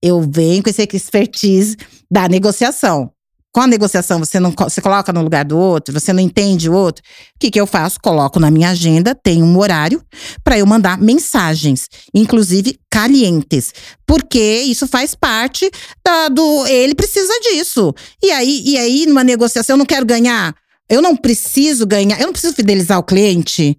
[0.00, 1.76] eu venho com esse expertise
[2.08, 3.10] da negociação.
[3.52, 6.72] Com a negociação você não você coloca no lugar do outro, você não entende o
[6.72, 7.04] outro.
[7.36, 8.00] O que, que eu faço?
[8.02, 10.02] Coloco na minha agenda, tem um horário
[10.42, 13.72] para eu mandar mensagens, inclusive calientes,
[14.06, 15.70] porque isso faz parte
[16.04, 17.94] da, do ele precisa disso.
[18.22, 20.54] E aí, e aí numa negociação eu não quero ganhar
[20.92, 23.78] eu não preciso ganhar, eu não preciso fidelizar o cliente.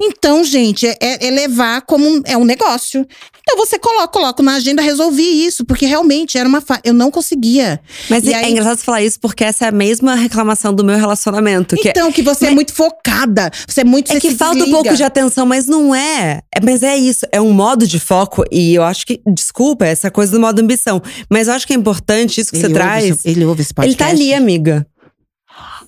[0.00, 3.04] Então, gente, é, é levar como um, é um negócio.
[3.42, 6.80] Então você coloca, coloca na agenda, resolvi isso, porque realmente era uma fa...
[6.84, 7.80] eu não conseguia.
[8.08, 8.52] Mas e é, aí...
[8.52, 11.74] engraçado você falar isso porque essa é a mesma reclamação do meu relacionamento.
[11.74, 12.52] Que então, que você é mas...
[12.52, 14.76] é muito focada, você é muito É que falta desliga.
[14.76, 16.42] um pouco de atenção, mas não é.
[16.54, 16.60] é.
[16.62, 20.30] Mas é isso, é um modo de foco e eu acho que, desculpa, essa coisa
[20.30, 23.24] do modo ambição, mas eu acho que é importante isso que ele você traz.
[23.24, 24.00] ele ouve esse podcast.
[24.00, 24.86] Ele tá ali, amiga.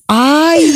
[0.09, 0.73] Ai!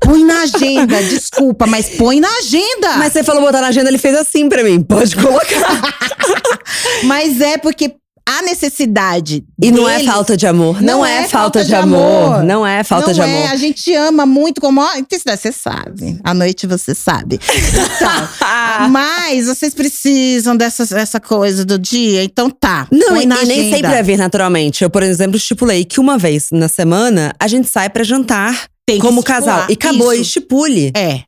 [0.00, 2.98] Põe na agenda, desculpa, mas põe na agenda.
[2.98, 4.82] Mas você falou botar na agenda, ele fez assim pra mim.
[4.82, 5.96] Pode colocar.
[7.04, 7.96] mas é porque
[8.26, 9.44] a necessidade.
[9.58, 10.80] E deles, não é falta de amor.
[10.80, 11.98] Não, não é, é, falta, falta de, amor.
[11.98, 12.44] amor.
[12.44, 13.24] Não é falta não de é.
[13.24, 13.52] amor.
[13.52, 14.80] A gente ama muito como.
[15.10, 16.18] Você sabe.
[16.24, 17.38] À noite você sabe.
[17.38, 22.24] Então, mas vocês precisam dessa, dessa coisa do dia.
[22.24, 22.88] Então tá.
[22.90, 24.82] Não, e, nem sempre vai vir naturalmente.
[24.82, 28.68] Eu, por exemplo, estipulei que uma vez na semana a gente sai para jantar.
[28.86, 29.66] Tem como casal.
[29.68, 30.22] E acabou, Isso.
[30.22, 30.92] estipule.
[30.94, 31.22] É.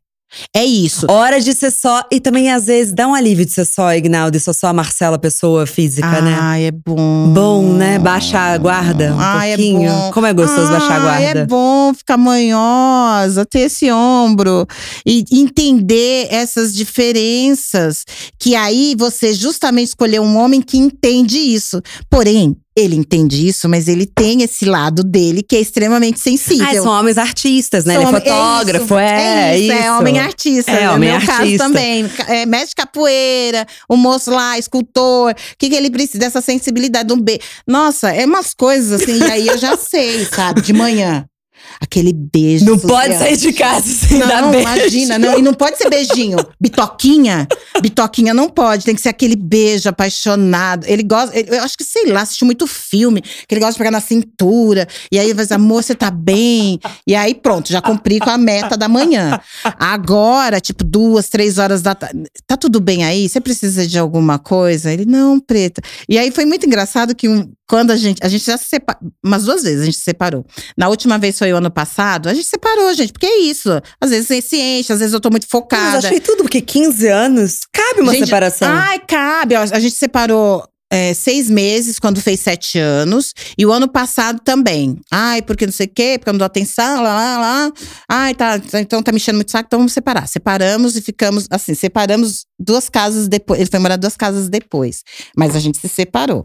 [0.55, 1.07] É isso.
[1.11, 2.03] Hora de ser só.
[2.11, 4.73] E também, às vezes, dá um alívio de ser só, Ignaldo, e sou só a
[4.73, 6.39] Marcela, pessoa física, Ai, né?
[6.41, 7.33] Ai, é bom.
[7.33, 7.99] Bom, né?
[7.99, 9.89] Baixar a guarda um Ai, é pouquinho.
[9.89, 10.11] É bom.
[10.13, 11.41] Como é gostoso Ai, baixar a guarda.
[11.41, 14.67] É bom ficar manhosa, ter esse ombro.
[15.05, 18.05] E entender essas diferenças.
[18.39, 21.81] Que aí você justamente escolheu um homem que entende isso.
[22.11, 26.67] Porém, ele entende isso, mas ele tem esse lado dele que é extremamente sensível.
[26.67, 27.95] Ah, são homens artistas, né?
[27.95, 30.71] São, ele é fotógrafo, é, é, é isso, é, homem artista.
[30.71, 31.37] É, homem no meu artista.
[31.37, 32.11] caso também.
[32.29, 35.33] É, mestre capoeira, o moço lá, escultor.
[35.33, 37.41] O que, que ele precisa dessa sensibilidade do B?
[37.67, 40.61] Nossa, é umas coisas assim, e aí eu já sei, sabe?
[40.61, 41.27] De manhã.
[41.81, 42.65] Aquele beijo.
[42.65, 43.01] Não social.
[43.01, 44.69] pode sair de casa sem não, dar beijo.
[44.69, 46.39] Imagina, não, e não pode ser beijinho.
[46.61, 47.47] Bitoquinha,
[47.81, 50.85] bitoquinha não pode, tem que ser aquele beijo apaixonado.
[50.87, 53.91] Ele gosta, eu acho que sei lá, assistiu muito filme, que ele gosta de pegar
[53.91, 56.79] na cintura, e aí vai dizer, amor, você tá bem?
[57.07, 59.41] E aí pronto, já cumpri com a meta da manhã.
[59.79, 63.29] Agora, tipo, duas, três horas da tarde, tá tudo bem aí?
[63.29, 64.93] Você precisa de alguma coisa?
[64.93, 65.83] Ele, não, preta.
[66.09, 69.13] E aí foi muito engraçado que um, quando a gente, a gente já se separou,
[69.25, 70.45] umas duas vezes a gente se separou.
[70.77, 73.71] Na última vez foi o ano passado, a gente separou, gente, porque é isso.
[74.01, 75.97] Às vezes você se enche, às vezes eu tô muito focada.
[75.97, 78.69] Mas achei tudo, porque 15 anos, cabe uma gente, separação.
[78.69, 79.57] Ai, cabe.
[79.57, 83.33] A gente separou é, seis meses, quando fez sete anos.
[83.59, 84.99] E o ano passado também.
[85.11, 87.73] Ai, porque não sei o quê, porque eu não dou atenção, lá, lá, lá.
[88.09, 90.27] Ai, tá, então tá me enchendo muito saco, então vamos separar.
[90.29, 93.61] Separamos e ficamos, assim, separamos duas casas depois.
[93.61, 95.03] Ele foi morar duas casas depois.
[95.37, 96.45] Mas a gente se separou.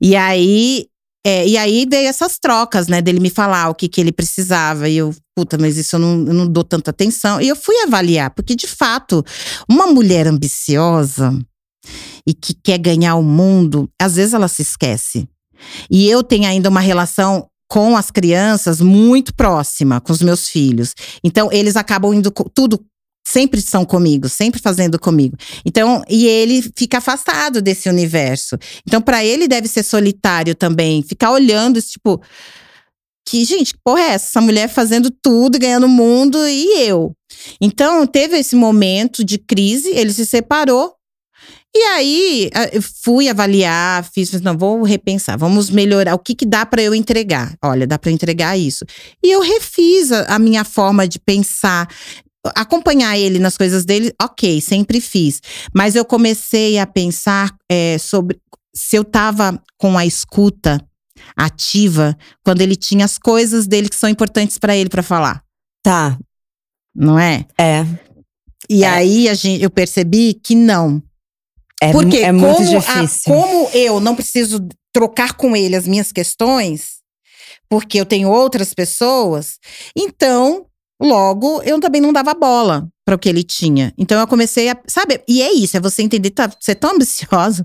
[0.00, 0.86] E aí,
[1.24, 4.88] é, e aí veio essas trocas, né, dele me falar o que, que ele precisava.
[4.88, 7.40] E eu, puta, mas isso eu não, eu não dou tanta atenção.
[7.40, 9.24] E eu fui avaliar, porque de fato,
[9.68, 11.32] uma mulher ambiciosa
[12.26, 15.28] e que quer ganhar o mundo, às vezes ela se esquece.
[15.90, 20.94] E eu tenho ainda uma relação com as crianças muito próxima, com os meus filhos.
[21.24, 22.84] Então, eles acabam indo tudo
[23.26, 25.36] sempre são comigo, sempre fazendo comigo.
[25.64, 28.56] Então, e ele fica afastado desse universo.
[28.86, 32.22] Então, para ele deve ser solitário também, ficar olhando tipo
[33.28, 34.26] que, gente, que porra é essa?
[34.26, 37.12] Essa mulher fazendo tudo, ganhando o mundo e eu.
[37.60, 40.95] Então, teve esse momento de crise, ele se separou.
[41.78, 46.14] E aí, eu fui avaliar, fiz, não, vou repensar, vamos melhorar.
[46.14, 47.54] O que, que dá para eu entregar?
[47.62, 48.82] Olha, dá para entregar isso.
[49.22, 51.86] E eu refiz a, a minha forma de pensar,
[52.54, 55.42] acompanhar ele nas coisas dele, ok, sempre fiz.
[55.74, 58.40] Mas eu comecei a pensar é, sobre
[58.74, 60.82] se eu tava com a escuta
[61.36, 65.42] ativa quando ele tinha as coisas dele que são importantes para ele para falar.
[65.82, 66.18] Tá.
[66.94, 67.44] Não é?
[67.60, 67.84] É.
[68.66, 68.88] E é.
[68.88, 71.02] aí a gente, eu percebi que não.
[71.82, 73.32] É, Porque é muito como, difícil.
[73.32, 76.96] A, como eu não preciso trocar com ele as minhas questões,
[77.68, 79.58] porque eu tenho outras pessoas,
[79.94, 80.66] então
[81.00, 83.94] Logo, eu também não dava bola para o que ele tinha.
[83.96, 85.22] Então eu comecei a, sabe?
[85.28, 87.64] E é isso, é você entender, tá, você é tão ambiciosa,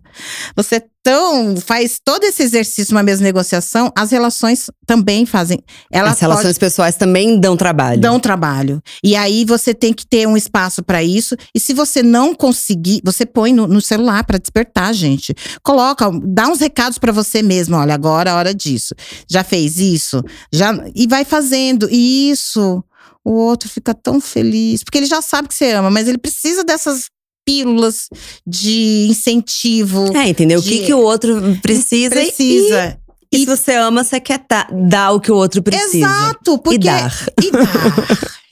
[0.56, 5.58] você é tão faz todo esse exercício uma mesma negociação, as relações também fazem.
[5.92, 8.00] Elas as relações pode, pessoais também dão trabalho.
[8.00, 8.80] Dão trabalho.
[9.04, 11.36] E aí você tem que ter um espaço para isso.
[11.56, 15.34] E se você não conseguir, você põe no, no celular para despertar, gente.
[15.64, 17.76] Coloca, dá uns recados para você mesmo.
[17.76, 18.94] Olha, agora é a hora disso.
[19.28, 20.22] Já fez isso?
[20.54, 21.88] Já e vai fazendo.
[21.90, 22.84] E isso
[23.24, 26.64] o outro fica tão feliz, porque ele já sabe que você ama, mas ele precisa
[26.64, 27.06] dessas
[27.46, 28.08] pílulas
[28.46, 30.16] de incentivo.
[30.16, 30.62] É, entendeu?
[30.62, 30.68] De...
[30.68, 32.10] O que, que o outro precisa.
[32.10, 32.98] Precisa.
[33.34, 34.46] E, se você ama, você quer
[34.90, 35.98] dar o que o outro precisa.
[36.06, 37.26] Exato, porque E dar.
[37.42, 37.72] e dar,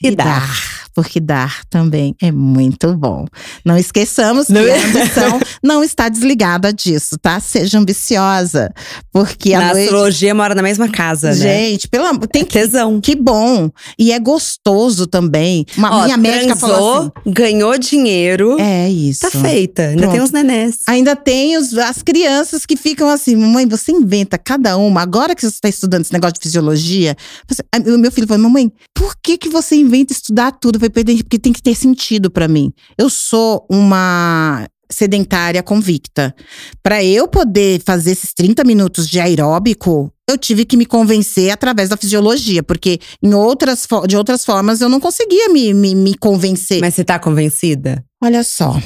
[0.02, 0.79] E dar.
[0.94, 3.26] Porque dar também é muito bom.
[3.64, 4.78] Não esqueçamos que Não é?
[4.78, 7.38] a ambição não está desligada disso, tá?
[7.40, 8.72] Seja ambiciosa,
[9.12, 11.34] porque a Na noite astrologia mora na mesma casa, né?
[11.34, 13.00] Gente, pelo amor, tem É que tesão.
[13.00, 13.70] que bom.
[13.98, 15.64] E é gostoso também.
[15.76, 19.20] Uma, Ó, minha médica falou assim: ganhou dinheiro, É isso.
[19.20, 19.82] tá feita.
[19.82, 20.12] Ainda Pronto.
[20.12, 20.76] tem uns nenés.
[20.88, 25.02] Ainda tem os- as crianças que ficam assim, mamãe, você inventa cada uma.
[25.02, 27.16] Agora que você está estudando esse negócio de fisiologia,
[27.48, 27.62] você-
[27.94, 30.79] o meu filho falou, mamãe, por que, que você inventa estudar tudo?
[30.86, 32.72] Eu falei, porque tem que ter sentido pra mim.
[32.98, 36.34] Eu sou uma sedentária convicta.
[36.82, 41.88] Pra eu poder fazer esses 30 minutos de aeróbico, eu tive que me convencer através
[41.88, 46.80] da fisiologia, porque em outras, de outras formas eu não conseguia me, me, me convencer.
[46.80, 48.04] Mas você tá convencida?
[48.22, 48.80] Olha só,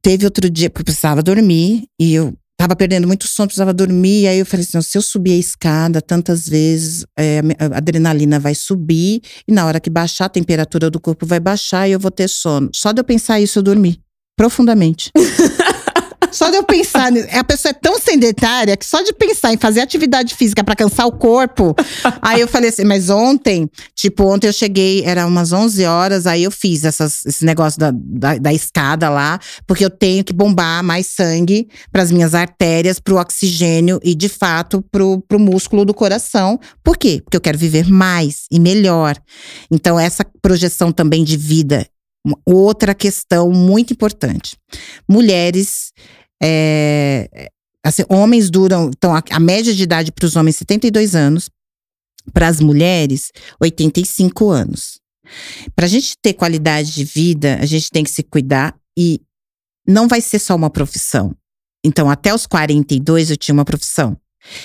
[0.00, 4.22] teve outro dia que eu precisava dormir e eu tava perdendo muito sono, precisava dormir.
[4.22, 8.38] E aí eu falei assim: se eu subir a escada tantas vezes, é, a adrenalina
[8.38, 11.98] vai subir e na hora que baixar, a temperatura do corpo vai baixar e eu
[11.98, 12.70] vou ter sono.
[12.74, 14.00] Só de eu pensar isso, eu dormi
[14.36, 15.10] profundamente.
[16.30, 19.80] Só de eu pensar, a pessoa é tão sedentária que só de pensar em fazer
[19.80, 21.74] atividade física pra cansar o corpo.
[22.20, 26.44] aí eu falei assim, mas ontem, tipo, ontem eu cheguei, era umas 11 horas, aí
[26.44, 30.82] eu fiz essas, esse negócio da, da, da escada lá, porque eu tenho que bombar
[30.84, 36.58] mais sangue pras minhas artérias, pro oxigênio e, de fato, pro, pro músculo do coração.
[36.84, 37.20] Por quê?
[37.24, 39.16] Porque eu quero viver mais e melhor.
[39.70, 41.86] Então, essa projeção também de vida,
[42.44, 44.56] outra questão muito importante.
[45.08, 45.92] Mulheres
[46.42, 47.50] é,
[47.84, 48.90] assim, homens duram.
[48.94, 51.50] Então, a, a média de idade para os homens 72 anos,
[52.32, 55.00] para as mulheres, 85 anos.
[55.74, 59.20] Para a gente ter qualidade de vida, a gente tem que se cuidar e
[59.86, 61.34] não vai ser só uma profissão.
[61.84, 64.16] Então, até os 42 eu tinha uma profissão.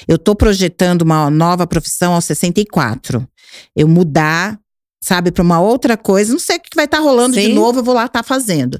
[0.07, 3.27] Eu tô projetando uma nova profissão aos 64.
[3.75, 4.59] Eu mudar,
[5.05, 6.31] sabe, para uma outra coisa.
[6.31, 7.53] Não sei o que vai estar rolando de Sim.
[7.53, 8.79] novo, eu vou lá estar fazendo.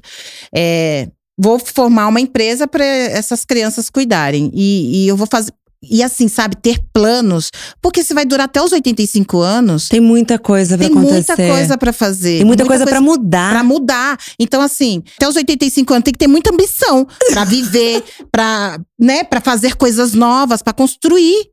[0.52, 1.08] É,
[1.38, 4.50] vou formar uma empresa para essas crianças cuidarem.
[4.52, 5.52] E, e eu vou fazer.
[5.88, 7.52] E assim, sabe, ter planos.
[7.80, 11.36] Porque se vai durar até os 85 anos, Tem muita coisa pra tem acontecer.
[11.36, 12.38] muita coisa para fazer.
[12.38, 13.50] Tem muita, coisa, pra mudar.
[13.52, 14.18] Pra mudar.
[14.36, 18.02] Então, assim, até os 85 anos tem que ter muita ambição pra viver,
[18.32, 21.50] pra, né, para fazer coisas novas, pra construir.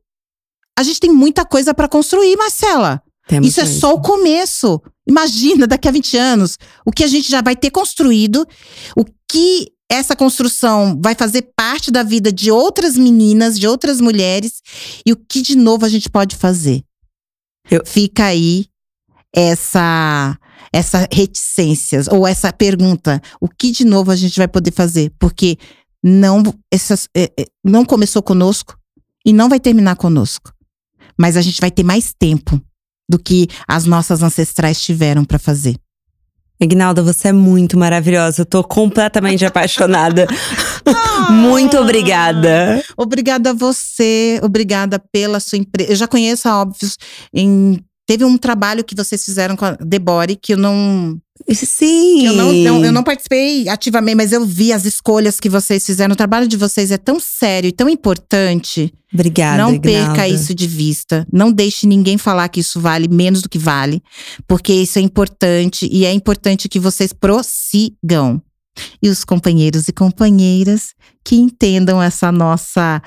[0.76, 3.00] A gente tem muita coisa pra construir, Marcela.
[3.26, 3.80] Temos Isso é mesmo.
[3.80, 4.80] só o começo.
[5.08, 8.46] Imagina, daqui a 20 anos, o que a gente já vai ter construído,
[8.96, 14.60] o que essa construção vai fazer parte da vida de outras meninas, de outras mulheres,
[15.06, 16.82] e o que de novo a gente pode fazer.
[17.70, 18.66] Eu- Fica aí
[19.34, 20.38] essa
[20.72, 25.12] essa reticências ou essa pergunta, o que de novo a gente vai poder fazer?
[25.20, 25.56] Porque
[26.02, 28.76] não essas é, é, não começou conosco
[29.24, 30.52] e não vai terminar conosco.
[31.18, 32.60] Mas a gente vai ter mais tempo
[33.08, 35.76] do que as nossas ancestrais tiveram para fazer.
[36.60, 38.42] Ignalda, você é muito maravilhosa.
[38.42, 40.26] Eu tô completamente apaixonada.
[41.30, 42.82] muito obrigada.
[42.96, 45.92] Obrigada a você, obrigada pela sua empresa.
[45.92, 46.96] Eu já conheço a Óbvios.
[47.32, 51.18] Em, teve um trabalho que vocês fizeram com a Debore que eu não.
[51.52, 52.26] Sim.
[52.26, 56.12] eu, não, não- eu não participei ativamente, mas eu vi as escolhas que vocês fizeram.
[56.12, 58.92] O trabalho de vocês é tão sério e tão importante.
[59.12, 60.12] Obrigada, não Ignalda.
[60.14, 61.26] perca isso de vista.
[61.32, 64.02] Não deixe ninguém falar que isso vale menos do que vale,
[64.46, 68.40] porque isso é importante e é importante que vocês prossigam.
[69.00, 73.00] E os companheiros e companheiras que entendam essa nossa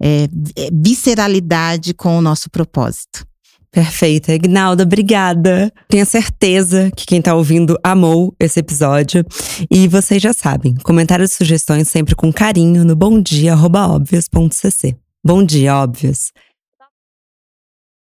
[0.00, 0.28] é,
[0.72, 3.26] visceralidade com o nosso propósito.
[3.70, 4.32] Perfeita.
[4.32, 5.70] Ignalda, obrigada.
[5.88, 9.22] Tenho certeza que quem tá ouvindo amou esse episódio.
[9.70, 14.96] E vocês já sabem, comentários e sugestões sempre com carinho no bomdia.óbvias.cc.
[15.24, 16.32] Bom dia, óbvios.